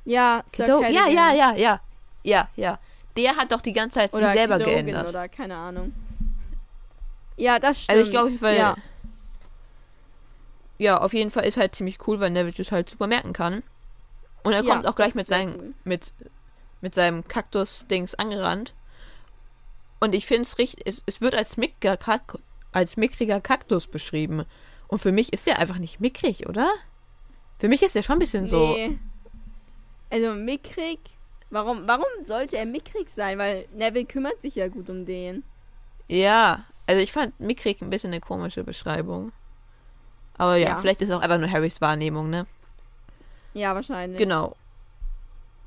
[0.05, 0.93] Ja, Sir Cadogan?
[0.93, 1.81] Ja, ja, ja, ja.
[2.25, 2.79] Ja, ja.
[3.17, 5.09] Der hat doch die ganze Zeit sie selber Cadogan geändert.
[5.09, 5.93] Oder keine Ahnung.
[7.37, 7.99] Ja, das stimmt.
[7.99, 8.77] Also ich glaube, weil Ja,
[10.79, 13.63] ja, auf jeden Fall ist halt ziemlich cool, weil Neville das halt super merken kann.
[14.45, 15.75] Und er Ja, kommt auch gleich mit seinem cool.
[15.85, 16.13] mit
[16.83, 18.75] mit seinem Kaktus-Dings angerannt.
[20.01, 22.39] Und ich finde es richtig, es, es wird als mickriger, Kak
[22.73, 24.45] als mickriger Kaktus beschrieben.
[24.89, 26.71] Und für mich ist er einfach nicht mickrig, oder?
[27.59, 28.81] Für mich ist er schon ein bisschen so.
[28.87, 28.99] nee.
[30.11, 31.01] Also mickrig.
[31.51, 33.39] Warum, warum sollte er mickrig sein?
[33.39, 35.45] Weil Neville kümmert sich ja gut um den.
[36.09, 39.33] Ja, also ich fand mickrig ein bisschen eine komische Beschreibung.
[40.39, 40.77] Aber ja, Ja.
[40.79, 42.47] vielleicht ist es auch einfach nur Harrys Wahrnehmung, ne?
[43.55, 44.19] Ja, wahrscheinlich.
[44.19, 44.57] Genau.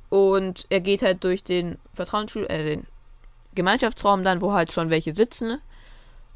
[0.10, 2.88] Und er geht halt durch den Vertrauensschul, äh, den
[3.54, 5.60] Gemeinschaftsraum dann, wo halt schon welche sitzen.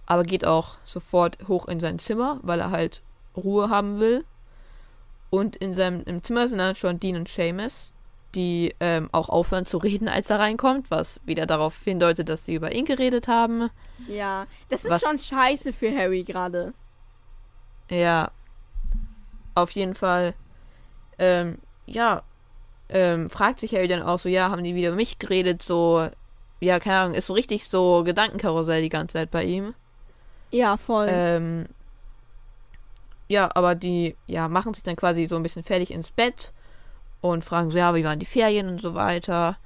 [0.05, 3.01] Aber geht auch sofort hoch in sein Zimmer, weil er halt
[3.37, 4.25] Ruhe haben will.
[5.29, 7.91] Und in seinem im Zimmer sind dann schon Dean und Seamus,
[8.33, 12.55] die ähm, auch aufhören zu reden, als er reinkommt, was wieder darauf hindeutet, dass sie
[12.55, 13.69] über ihn geredet haben.
[14.07, 16.73] Ja, das ist schon scheiße für Harry gerade.
[17.89, 18.31] Ja.
[19.55, 20.33] Auf jeden Fall.
[21.17, 22.23] Ähm, ja.
[22.89, 25.61] Ähm, fragt sich Harry dann auch so, ja, haben die wieder über mich geredet?
[25.61, 26.09] So,
[26.59, 29.75] ja, keine Ahnung, ist so richtig so Gedankenkarussell die ganze Zeit bei ihm.
[30.51, 31.07] Ja, voll.
[31.11, 31.65] Ähm,
[33.27, 36.51] ja, aber die, ja, machen sich dann quasi so ein bisschen fertig ins Bett
[37.21, 39.57] und fragen so, ja, wie waren die Ferien und so weiter.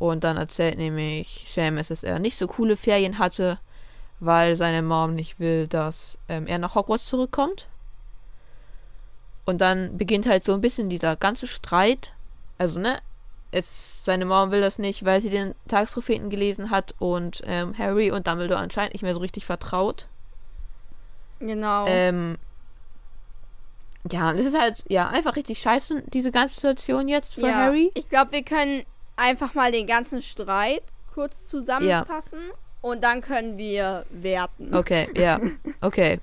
[0.00, 3.58] Und dann erzählt nämlich Seamus, dass er nicht so coole Ferien hatte,
[4.20, 7.68] weil seine Mom nicht will, dass ähm, er nach Hogwarts zurückkommt.
[9.44, 12.12] Und dann beginnt halt so ein bisschen dieser ganze Streit.
[12.56, 13.00] Also, ne,
[13.50, 18.10] es, seine Mom will das nicht, weil sie den Tagespropheten gelesen hat und ähm, Harry
[18.10, 20.06] und Dumbledore anscheinend nicht mehr so richtig vertraut.
[21.38, 21.86] genau.
[21.86, 22.36] Ähm,
[24.10, 27.54] ja, und es ist halt, ja, einfach richtig scheiße, diese ganze Situation jetzt für ja,
[27.54, 27.90] Harry.
[27.94, 28.84] Ich glaube, wir können
[29.16, 30.82] einfach mal den ganzen Streit
[31.14, 32.40] kurz zusammenfassen
[32.84, 34.74] und dann können wir werten.
[34.74, 35.40] Okay, ja.
[35.80, 36.20] Okay.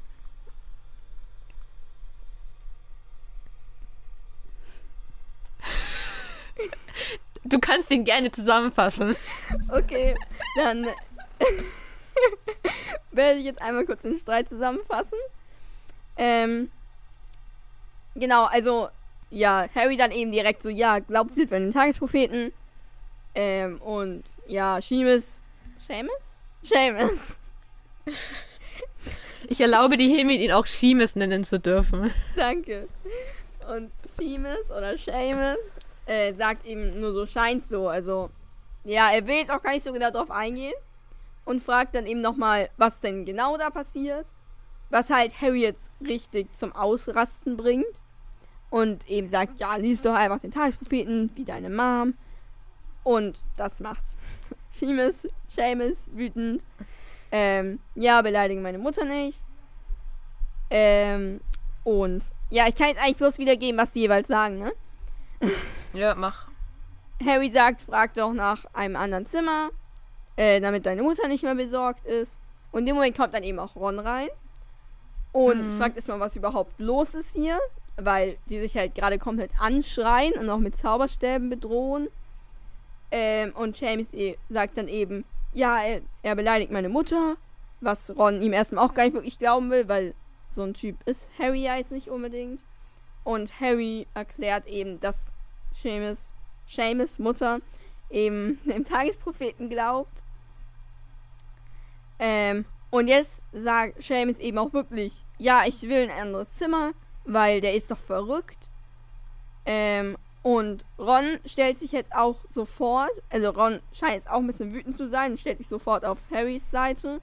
[7.44, 9.16] Du kannst ihn gerne zusammenfassen.
[9.70, 10.16] Okay,
[10.56, 10.86] dann
[13.12, 15.18] werde ich jetzt einmal kurz den Streit zusammenfassen.
[16.16, 16.70] Ähm,
[18.14, 18.90] genau, also,
[19.32, 22.54] ja, Harry dann eben direkt so, ja, glaubt sie an den Tagespropheten.
[23.34, 25.42] Ähm, und ja, Seamus,
[25.88, 26.31] Seamus?
[26.64, 27.38] Seamus.
[29.48, 32.14] Ich erlaube die Hemit, ihn auch Schiemes nennen zu dürfen.
[32.36, 32.88] Danke.
[33.68, 35.58] Und Seamus oder Seamus
[36.06, 37.90] äh, sagt ihm nur so, scheint so.
[37.90, 38.30] Also,
[38.84, 40.74] ja, er will jetzt auch gar nicht so genau drauf eingehen.
[41.44, 44.26] Und fragt dann eben nochmal, was denn genau da passiert.
[44.90, 47.86] Was halt Harry jetzt richtig zum Ausrasten bringt.
[48.70, 52.14] Und eben sagt, ja, lies doch einfach den Tagespropheten, wie deine Mom.
[53.04, 54.18] Und das macht's.
[54.72, 56.62] Seamus, Seamus, wütend.
[57.32, 59.40] Ähm, ja, beleidige meine Mutter nicht.
[60.70, 61.42] Ähm,
[61.84, 64.72] und ja, ich kann jetzt eigentlich bloß wiedergeben, was die jeweils sagen, ne?
[65.94, 66.48] Ja, mach.
[67.26, 69.70] Harry sagt, frag doch nach einem anderen Zimmer,
[70.38, 72.32] äh, damit deine Mutter nicht mehr besorgt ist.
[72.72, 74.30] Und in dem Moment kommt dann eben auch Ron rein
[75.34, 75.78] und Mhm.
[75.78, 77.60] fragt erstmal, was überhaupt los ist hier,
[77.98, 82.08] weil die sich halt gerade komplett anschreien und auch mit Zauberstäben bedrohen.
[83.12, 87.36] Ähm, und James e sagt dann eben, ja, er, er beleidigt meine Mutter,
[87.82, 90.14] was Ron ihm erstmal auch gar nicht wirklich glauben will, weil
[90.56, 92.62] so ein Typ ist Harry ja jetzt nicht unbedingt.
[93.24, 95.28] Und Harry erklärt eben, dass
[95.74, 96.18] Seamus,
[96.68, 97.60] Seamus Mutter
[98.10, 100.12] eben dem Tagespropheten glaubt.
[102.20, 106.92] Ähm, und jetzt sagt Seamus eben auch wirklich, ja, ich will ein anderes Zimmer,
[107.26, 108.70] weil der ist doch verrückt.
[109.66, 114.74] Ähm, und Ron stellt sich jetzt auch sofort, also Ron scheint jetzt auch ein bisschen
[114.74, 117.22] wütend zu sein und stellt sich sofort auf Harrys Seite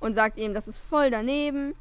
[0.00, 1.74] und sagt ihm, das ist voll daneben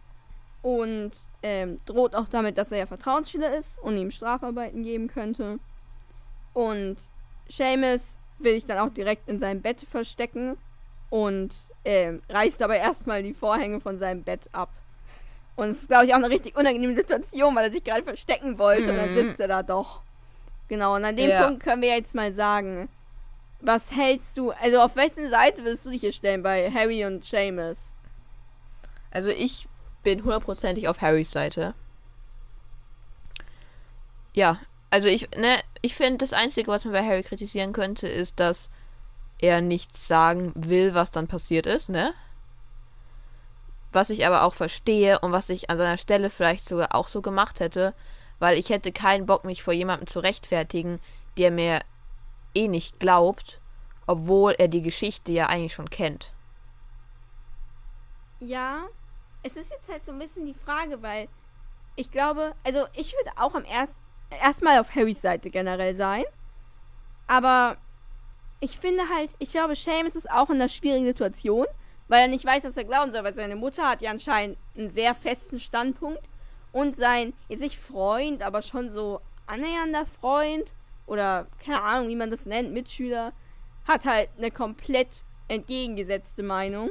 [0.64, 1.12] und
[1.44, 5.60] ähm, droht auch damit, dass er ja Vertrauensschüler ist und ihm Strafarbeiten geben könnte.
[6.54, 6.98] Und
[7.50, 8.02] Seamus
[8.40, 10.58] will sich dann auch direkt in seinem Bett verstecken
[11.10, 11.52] und
[11.86, 14.70] ähm, reißt aber erstmal die Vorhänge von seinem Bett ab.
[15.56, 18.58] Und es ist, glaube ich, auch eine richtig unangenehme Situation, weil er sich gerade verstecken
[18.58, 19.16] wollte und dann Mhm.
[19.16, 20.02] sitzt er da doch.
[20.68, 21.46] Genau, und an dem Ja.
[21.46, 22.90] Punkt können wir jetzt mal sagen,
[23.60, 27.24] was hältst du, also auf welche Seite würdest du dich hier stellen bei Harry und
[27.24, 27.78] Seamus?
[29.12, 29.68] Also ich
[30.04, 31.74] bin hundertprozentig auf Harrys Seite.
[34.34, 34.60] Ja,
[34.90, 38.70] also ich, ne, ich finde, das Einzige, was man bei Harry kritisieren könnte, ist, dass
[39.40, 42.14] er nichts sagen will, was dann passiert ist, ne?
[43.92, 47.22] Was ich aber auch verstehe und was ich an seiner Stelle vielleicht sogar auch so
[47.22, 47.94] gemacht hätte,
[48.40, 51.00] weil ich hätte keinen Bock, mich vor jemandem zu rechtfertigen,
[51.38, 51.82] der mir
[52.54, 53.60] eh nicht glaubt,
[54.06, 56.34] obwohl er die Geschichte ja eigentlich schon kennt.
[58.40, 58.88] Ja,
[59.44, 61.28] es ist jetzt halt so ein bisschen die Frage, weil
[61.96, 63.98] ich glaube, also ich würde auch am erst
[64.42, 66.24] erstmal auf Harrys Seite generell sein.
[67.28, 67.78] Aber
[68.60, 71.66] ich finde halt, ich glaube, Seamus ist auch in einer schwierigen Situation,
[72.08, 74.90] weil er nicht weiß, was er glauben soll, weil seine Mutter hat ja anscheinend einen
[74.90, 76.22] sehr festen Standpunkt
[76.74, 80.66] und sein, jetzt nicht Freund, aber schon so annähernder Freund
[81.06, 83.32] oder keine Ahnung, wie man das nennt, Mitschüler,
[83.88, 86.90] hat halt eine komplett entgegengesetzte Meinung.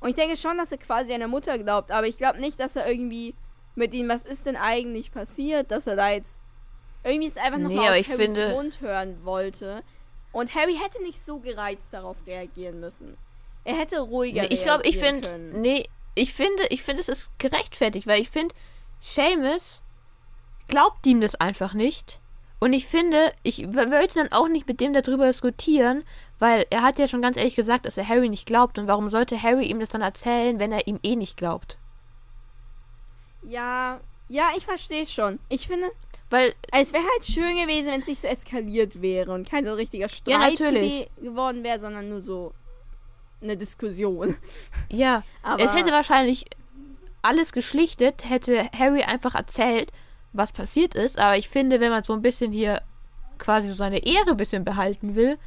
[0.00, 2.76] Und ich denke schon, dass er quasi seiner Mutter glaubt, aber ich glaube nicht, dass
[2.76, 3.34] er irgendwie
[3.74, 6.38] mit ihm, was ist denn eigentlich passiert, dass er da jetzt
[7.04, 9.82] irgendwie es einfach noch Nee, mal ich Harrys Mund hören wollte.
[10.32, 13.16] Und Harry hätte nicht so gereizt darauf reagieren müssen.
[13.64, 15.60] Er hätte ruhiger Nee, ich glaube, ich finde, können.
[15.60, 15.84] nee,
[16.14, 18.54] ich finde, ich finde, es ist gerechtfertigt, weil ich finde,
[19.00, 19.80] Seamus
[20.68, 22.20] glaubt ihm das einfach nicht.
[22.62, 26.04] Und ich finde, ich wollte dann auch nicht mit dem darüber diskutieren,
[26.38, 28.78] weil er hat ja schon ganz ehrlich gesagt, dass er Harry nicht glaubt.
[28.78, 31.78] Und warum sollte Harry ihm das dann erzählen, wenn er ihm eh nicht glaubt?
[33.42, 35.38] Ja, ja, ich verstehe schon.
[35.48, 35.90] Ich finde,
[36.28, 39.72] Weil, es wäre halt schön gewesen, wenn es nicht so eskaliert wäre und kein so
[39.74, 42.52] richtiger Streit ge- geworden wäre, sondern nur so
[43.42, 44.36] eine Diskussion.
[44.90, 46.44] ja, Aber es hätte wahrscheinlich
[47.22, 49.92] alles geschlichtet, hätte Harry einfach erzählt,
[50.32, 51.18] was passiert ist.
[51.18, 52.82] Aber ich finde, wenn man so ein bisschen hier
[53.38, 55.38] quasi so seine Ehre ein bisschen behalten will,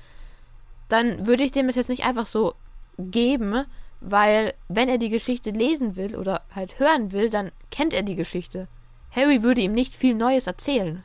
[0.89, 2.55] dann würde ich dem das jetzt nicht einfach so
[2.97, 3.65] geben,
[4.01, 8.15] weil wenn er die Geschichte lesen will oder halt hören will, dann kennt er die
[8.15, 8.67] Geschichte.
[9.11, 11.03] Harry würde ihm nicht viel Neues erzählen.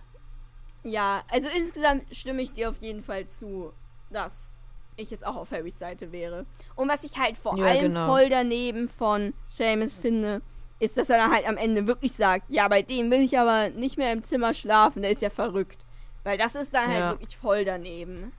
[0.82, 3.72] Ja, also insgesamt stimme ich dir auf jeden Fall zu,
[4.10, 4.58] dass
[4.96, 6.46] ich jetzt auch auf Harrys Seite wäre.
[6.74, 8.06] Und was ich halt vor Ja, allem genau.
[8.06, 10.42] voll daneben von Seamus finde,
[10.80, 13.70] ist, dass er dann halt am Ende wirklich sagt, ja, bei dem will ich aber
[13.70, 15.84] nicht mehr im Zimmer schlafen, der ist ja verrückt.
[16.24, 16.96] Weil das ist dann Ja.
[17.08, 18.32] halt wirklich voll daneben.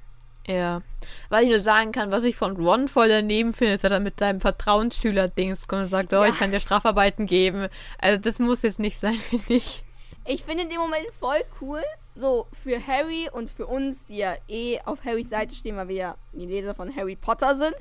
[0.47, 0.81] Ja.
[1.29, 3.99] Weil ich nur sagen kann, was ich von Ron voll daneben finde, ist, dass er
[3.99, 6.29] mit seinem Vertrauensschüler-Dings kommt und sagt, oh, Ja.
[6.29, 7.67] ich kann dir Strafarbeiten geben.
[7.99, 9.83] Also das muss jetzt nicht sein, finde ich.
[10.25, 11.81] Ich finde in dem Moment voll cool,
[12.15, 15.95] so für Harry und für uns, die ja eh auf Harrys Seite stehen, weil wir
[15.95, 17.75] ja die Leser von Harry Potter sind,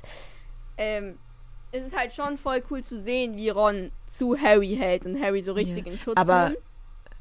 [0.77, 1.17] ähm,
[1.71, 5.41] ist es halt schon voll cool zu sehen, wie Ron zu Harry hält und Harry
[5.43, 5.91] so richtig Ja.
[5.93, 6.61] in Schutz Aber- nimmt.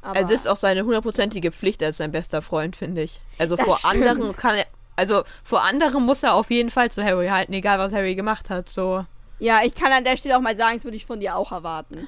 [0.01, 3.20] Aber das ist auch seine hundertprozentige Pflicht als sein bester Freund, finde ich.
[3.36, 4.07] Also vor stimmt.
[4.07, 7.80] anderen kann er, also vor anderen muss er auf jeden Fall zu Harry halten, egal
[7.80, 8.68] was Harry gemacht hat.
[8.68, 9.05] So,
[9.41, 11.51] ja, ich kann an der Stelle auch mal sagen, das würde ich von dir auch
[11.51, 12.07] erwarten.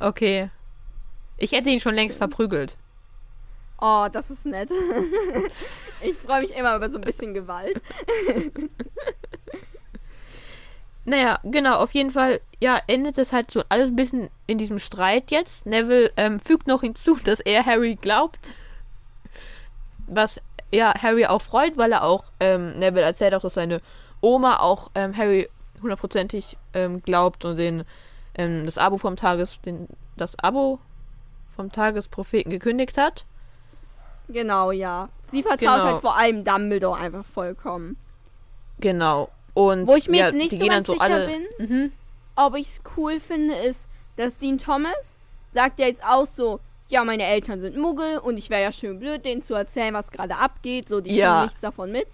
[0.00, 0.50] okay.
[1.36, 2.76] Ich hätte ihn schon längst verprügelt.
[3.80, 4.68] Oh, das ist nett.
[6.00, 7.80] ich freue mich immer über so ein bisschen Gewalt.
[11.08, 14.78] Naja, genau, auf jeden Fall, ja, endet es halt so alles ein bisschen in diesem
[14.78, 15.64] Streit jetzt.
[15.64, 18.50] Neville ähm, fügt noch hinzu, dass er Harry glaubt.
[20.06, 20.38] Was
[20.70, 23.80] ja Harry auch freut, weil er auch, ähm, Neville erzählt auch, dass seine
[24.20, 25.48] Oma auch ähm, Harry
[25.80, 27.84] hundertprozentig ähm, glaubt und den,
[28.34, 29.88] ähm, das Abo vom Tages, den,
[30.18, 30.78] das Abo
[31.56, 33.24] vom Tagespropheten gekündigt hat.
[34.28, 35.08] Genau, ja.
[35.30, 35.84] Sie vertraut Genau.
[35.84, 37.96] halt vor allem Dumbledore einfach vollkommen.
[38.78, 39.30] Genau.
[39.58, 41.26] Und Wo ich mir ja, jetzt nicht so ganz so sicher alle.
[41.26, 41.92] bin, Mhm.
[42.36, 43.80] ob ich es cool finde, ist,
[44.16, 44.94] dass Dean Thomas
[45.52, 49.00] sagt ja jetzt auch so, ja, meine Eltern sind Muggel und ich wäre ja schön
[49.00, 50.88] blöd, denen zu erzählen, was gerade abgeht.
[50.88, 51.32] So, die Ja.
[51.32, 52.06] kriegen nichts davon mit.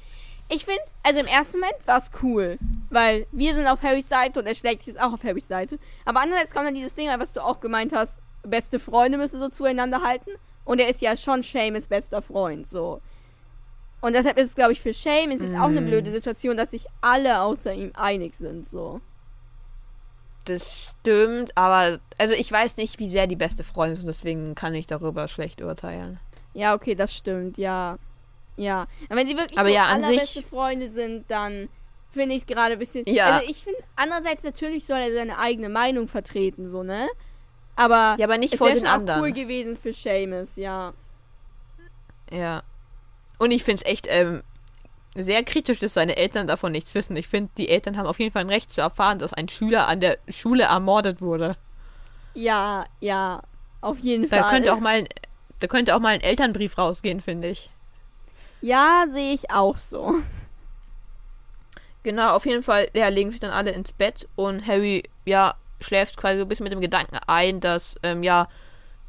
[0.48, 2.58] Ich finde, also im ersten Moment war es cool,
[2.90, 5.78] weil wir sind auf Harrys Seite und er schlägt sich jetzt auch auf Harrys Seite.
[6.06, 9.48] Aber andererseits kommt dann dieses Ding, was du auch gemeint hast, beste Freunde müssen so
[9.48, 10.30] zueinander halten.
[10.64, 13.00] Und er ist ja schon Seamus bester Freund, so.
[14.04, 15.86] Und deshalb ist es, glaube ich, für Seamus jetzt auch eine Mm.
[15.86, 19.00] blöde Situation, dass sich alle außer ihm einig sind, so.
[20.44, 24.74] Das stimmt, aber also ich weiß nicht, wie sehr die beste Freundin sind, deswegen kann
[24.74, 26.20] ich darüber schlecht urteilen.
[26.52, 27.98] Ja, okay, das stimmt, ja.
[28.56, 28.86] Ja.
[29.08, 31.70] Aber wenn sie wirklich Aber so ja, an allerbeste sich- Freunde sind, dann
[32.12, 33.04] finde ich es gerade ein bisschen.
[33.06, 33.36] Ja.
[33.38, 37.08] Also ich finde, andererseits natürlich soll er seine eigene Meinung vertreten, so, ne?
[37.74, 39.22] Aber Ja, aber nicht es vor den schon auch anderen.
[39.22, 40.92] cool gewesen für Seamus, ja.
[42.30, 42.62] Ja.
[43.38, 44.42] Und ich finde es echt ähm,
[45.14, 47.16] sehr kritisch, dass seine Eltern davon nichts wissen.
[47.16, 49.86] Ich finde, die Eltern haben auf jeden Fall ein Recht zu erfahren, dass ein Schüler
[49.88, 51.56] an der Schule ermordet wurde.
[52.34, 53.42] Ja, ja.
[53.80, 54.50] Auf jeden Da Fall.
[54.50, 55.04] könnte auch mal
[55.60, 57.70] da könnte auch mal ein Elternbrief rausgehen, finde ich.
[58.60, 60.14] ja, sehe ich auch so.
[62.02, 66.16] Genau, auf jeden Fall, ja, legen sich dann alle ins Bett und Harry, ja, schläft
[66.16, 68.48] quasi so ein bisschen mit dem Gedanken ein, dass, ähm, ja,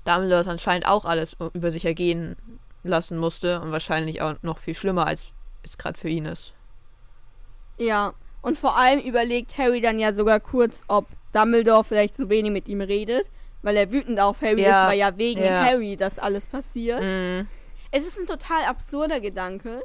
[0.06, 2.38] Dumbledore anscheinend auch alles über sich ergehen
[2.88, 5.34] lassen musste und wahrscheinlich auch noch viel schlimmer, als
[5.64, 6.54] es gerade für ihn ist.
[7.78, 8.14] Ja.
[8.42, 12.68] Und vor allem überlegt Harry dann ja sogar kurz, ob Dumbledore vielleicht so wenig mit
[12.68, 13.28] ihm redet,
[13.64, 15.64] weil er wütend auf Harry Ja, ist, weil ja wegen ja.
[15.64, 17.02] Harry das alles passiert.
[17.02, 17.48] Mm,
[17.92, 19.82] Es ist ein total absurder Gedanke.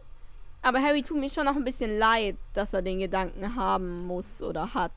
[0.63, 4.43] Aber Harry tut mir schon noch ein bisschen leid, dass er den Gedanken haben muss
[4.43, 4.93] oder hat.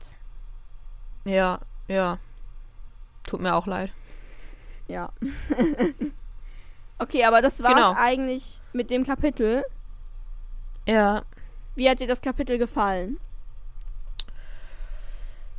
[1.24, 2.18] ja, ja.
[3.26, 3.90] Tut mir auch leid.
[4.88, 5.10] Ja.
[6.98, 7.94] okay, aber das war's Genau.
[7.96, 9.64] eigentlich mit dem Kapitel.
[10.86, 11.22] Ja.
[11.74, 13.18] Wie hat dir das Kapitel gefallen?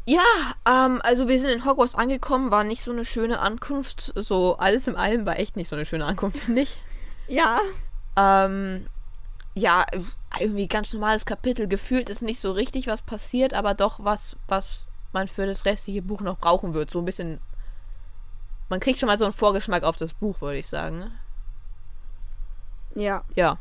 [0.07, 0.21] Ja,
[0.67, 4.13] ähm, also wir sind in Hogwarts angekommen, war nicht so eine schöne Ankunft.
[4.15, 6.79] So alles im allem war echt nicht so eine schöne Ankunft, finde ich.
[7.27, 7.59] Ja.
[8.15, 8.85] Ähm,
[9.55, 9.83] ja,
[10.39, 11.67] irgendwie ganz normales Kapitel.
[11.67, 16.03] Gefühlt ist nicht so richtig was passiert, aber doch was, was man für das restliche
[16.03, 16.91] Buch noch brauchen wird.
[16.91, 17.39] So ein bisschen.
[18.69, 21.11] Man kriegt schon mal so einen Vorgeschmack auf das Buch, würde ich sagen.
[22.95, 23.23] Ja.
[23.35, 23.57] Ja.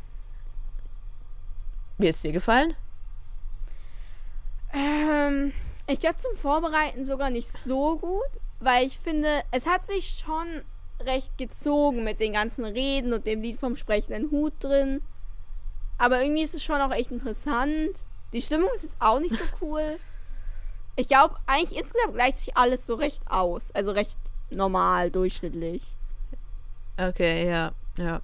[1.97, 2.75] Wie hat's dir gefallen?
[4.73, 5.53] Ähm,
[5.87, 10.63] ich glaube zum Vorbereiten sogar nicht so gut, weil ich finde, es hat sich schon
[11.01, 15.01] recht gezogen mit den ganzen Reden und dem Lied vom sprechenden Hut drin.
[15.97, 17.91] Aber irgendwie ist es schon auch echt interessant.
[18.33, 19.99] Die Stimmung ist jetzt auch nicht so cool.
[20.97, 23.71] Ich glaube, eigentlich insgesamt gleicht sich alles so recht aus.
[23.73, 24.17] Also recht
[24.49, 25.83] normal, durchschnittlich.
[26.97, 28.21] Okay, ja, ja.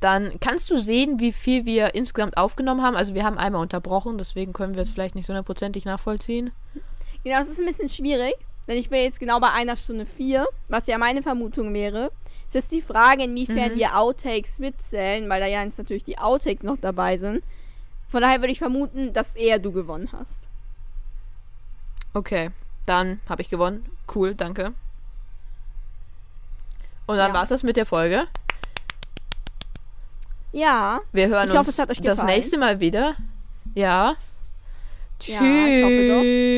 [0.00, 2.96] Dann kannst du sehen, wie viel wir insgesamt aufgenommen haben.
[2.96, 6.52] Also wir haben einmal unterbrochen, deswegen können wir es vielleicht nicht so hundertprozentig nachvollziehen.
[7.24, 8.34] Genau, es ist ein bisschen schwierig,
[8.68, 12.12] denn ich bin jetzt genau bei einer Stunde vier, was ja meine Vermutung wäre.
[12.48, 13.76] Es ist die Frage, inwiefern Mhm.
[13.76, 17.42] wir Outtakes mitzählen, weil da ja jetzt natürlich die Outtakes noch dabei sind.
[18.08, 20.40] Von daher würde ich vermuten, dass eher du gewonnen hast.
[22.14, 22.50] Okay,
[22.86, 23.84] dann habe ich gewonnen.
[24.14, 24.72] Cool, danke.
[27.06, 27.34] Und dann Ja.
[27.34, 28.26] war's das mit der Folge.
[30.56, 31.00] Ja.
[31.12, 32.26] Wir hören ich hoffe, uns das gefallen.
[32.26, 33.14] nächste Mal wieder.
[33.74, 34.16] Ja.
[35.18, 35.34] Tschüss.
[35.34, 35.44] Ja,
[35.90, 36.56] Tschüss.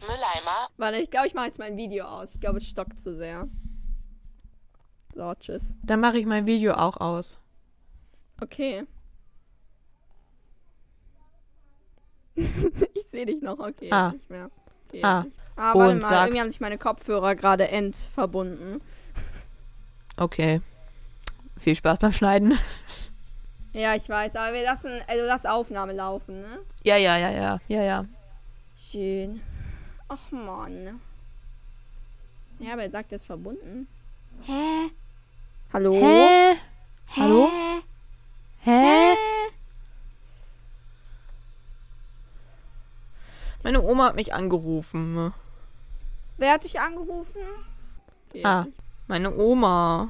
[0.00, 0.68] Mülleimer.
[0.76, 2.34] Warte, ich glaube, ich mache jetzt mein Video aus.
[2.34, 3.46] Ich glaube, es stockt zu sehr.
[5.16, 5.74] So, tschüss.
[5.82, 7.38] Dann mache ich mein Video auch aus.
[8.42, 8.80] Okay.
[12.34, 13.88] ich sehe dich noch, okay.
[13.90, 14.10] Ah.
[14.12, 14.50] Nicht mehr.
[14.88, 15.22] Okay, Ah.
[15.22, 15.36] nicht.
[15.56, 18.82] Ah, warte Und mal, sagt- irgendwie haben sich meine Kopfhörer gerade entverbunden.
[20.18, 20.60] Okay.
[21.58, 22.58] Viel Spaß beim Schneiden.
[23.72, 26.58] Ja, ich weiß, aber wir lassen, also lass Aufnahme laufen, ne?
[26.82, 28.04] Ja, ja, ja, ja, ja, ja.
[28.76, 29.40] Schön.
[30.08, 31.00] Ach Mann.
[32.58, 33.86] Ja, aber er sagt, er ist verbunden.
[34.44, 34.90] Hä?
[35.76, 35.92] Hallo?
[35.92, 36.56] Hä?
[37.16, 37.50] Hallo?
[38.66, 39.16] Hä?
[43.64, 45.34] Meine Oma hat mich angerufen.
[46.38, 47.42] Wer hat dich angerufen?
[48.42, 48.64] Ah,
[49.06, 50.08] meine Oma.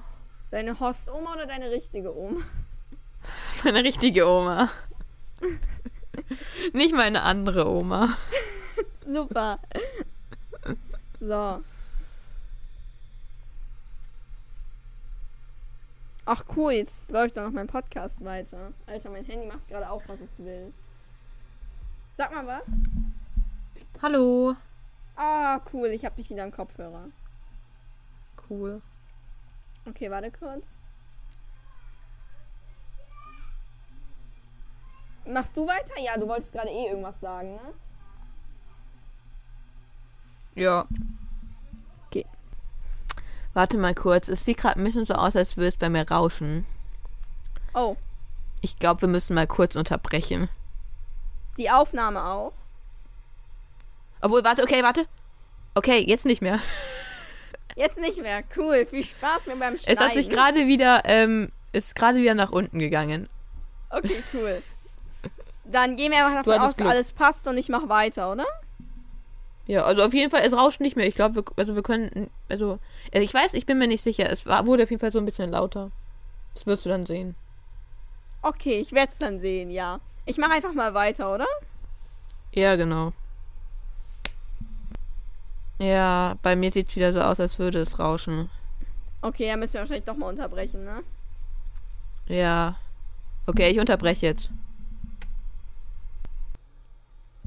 [0.53, 2.43] Deine Host-Oma oder deine richtige Oma?
[3.64, 4.69] Meine richtige Oma.
[6.75, 8.17] Nicht meine andere Oma.
[9.05, 9.59] Super.
[11.19, 11.64] So.
[16.29, 18.72] Ach cool, jetzt läuft da noch mein Podcast weiter.
[18.87, 20.74] Alter, mein Handy macht gerade auch, was es will.
[22.14, 22.66] Sag mal was.
[24.03, 24.57] Hallo.
[25.14, 27.11] Ah, cool, ich hab dich wieder am Kopfhörer.
[28.51, 28.83] Cool.
[29.89, 30.77] Okay, warte kurz.
[35.27, 35.95] Machst du weiter?
[36.01, 37.72] Ja, du wolltest gerade eh irgendwas sagen, ne?
[40.57, 40.89] Ja.
[43.57, 44.29] Warte mal kurz.
[44.29, 46.67] Es sieht gerade ein bisschen so aus, als würde es bei mir rauschen.
[47.73, 47.97] Oh,
[48.61, 50.51] Ich glaube, wir müssen mal kurz unterbrechen.
[51.57, 52.53] die Aufnahme auch.
[54.21, 55.07] Obwohl, warte, okay, warte.
[55.75, 56.61] Okay, jetzt nicht mehr.
[57.77, 58.43] Jetzt nicht mehr.
[58.57, 58.85] Cool.
[58.87, 59.99] Viel Spaß mir beim Schneiden.
[59.99, 63.29] Es hat sich gerade wieder, ähm, ist gerade wieder nach unten gegangen.
[63.91, 64.63] Okay, cool.
[65.65, 66.89] Dann gehen wir einfach davon aus, Glück.
[66.91, 68.47] alles passt und ich mach weiter, oder?
[69.67, 71.07] Ja, also auf jeden Fall, es rauscht nicht mehr.
[71.07, 72.79] Ich glaube, wir, also wir können, also,
[73.12, 74.31] also ich weiß, ich bin mir nicht sicher.
[74.31, 75.91] Es war, wurde auf jeden Fall so ein bisschen lauter.
[76.55, 77.35] Das wirst du dann sehen.
[78.43, 80.01] Okay, ich werde es dann sehen, ja.
[80.25, 81.47] Ich mache einfach mal weiter, oder?
[82.53, 83.12] Ja, genau.
[85.79, 88.49] Ja, bei mir sieht es wieder so aus, als würde es rauschen.
[89.21, 91.03] Okay, dann müssen wir wahrscheinlich doch mal unterbrechen, ne?
[92.29, 92.77] Ja.
[93.47, 94.51] Okay, ich unterbreche jetzt.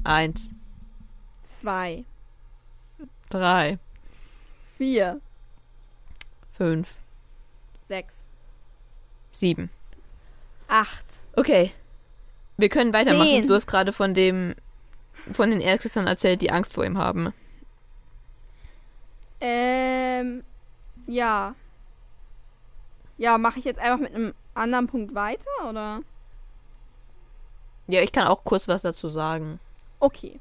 [0.04, 0.50] Eins,
[1.60, 2.04] Zwei,
[3.30, 3.78] drei,
[4.76, 5.20] vier,
[6.52, 6.94] fünf,
[7.88, 8.26] sechs,
[9.30, 9.70] sieben.
[10.68, 11.04] acht.
[11.36, 11.72] Okay.
[12.56, 13.26] Wir können weitermachen.
[13.26, 13.46] Zehn.
[13.46, 14.54] Du hast gerade von dem,
[15.32, 17.32] von den Erzgeistern erzählt, die Angst vor ihm haben.
[19.40, 20.44] Ähm,
[21.06, 21.54] ja.
[23.16, 26.00] Ja, mache ich jetzt einfach mit einem anderen Punkt weiter, oder?
[27.86, 29.58] Ja, ich kann auch kurz was dazu sagen.
[29.98, 30.38] Okay.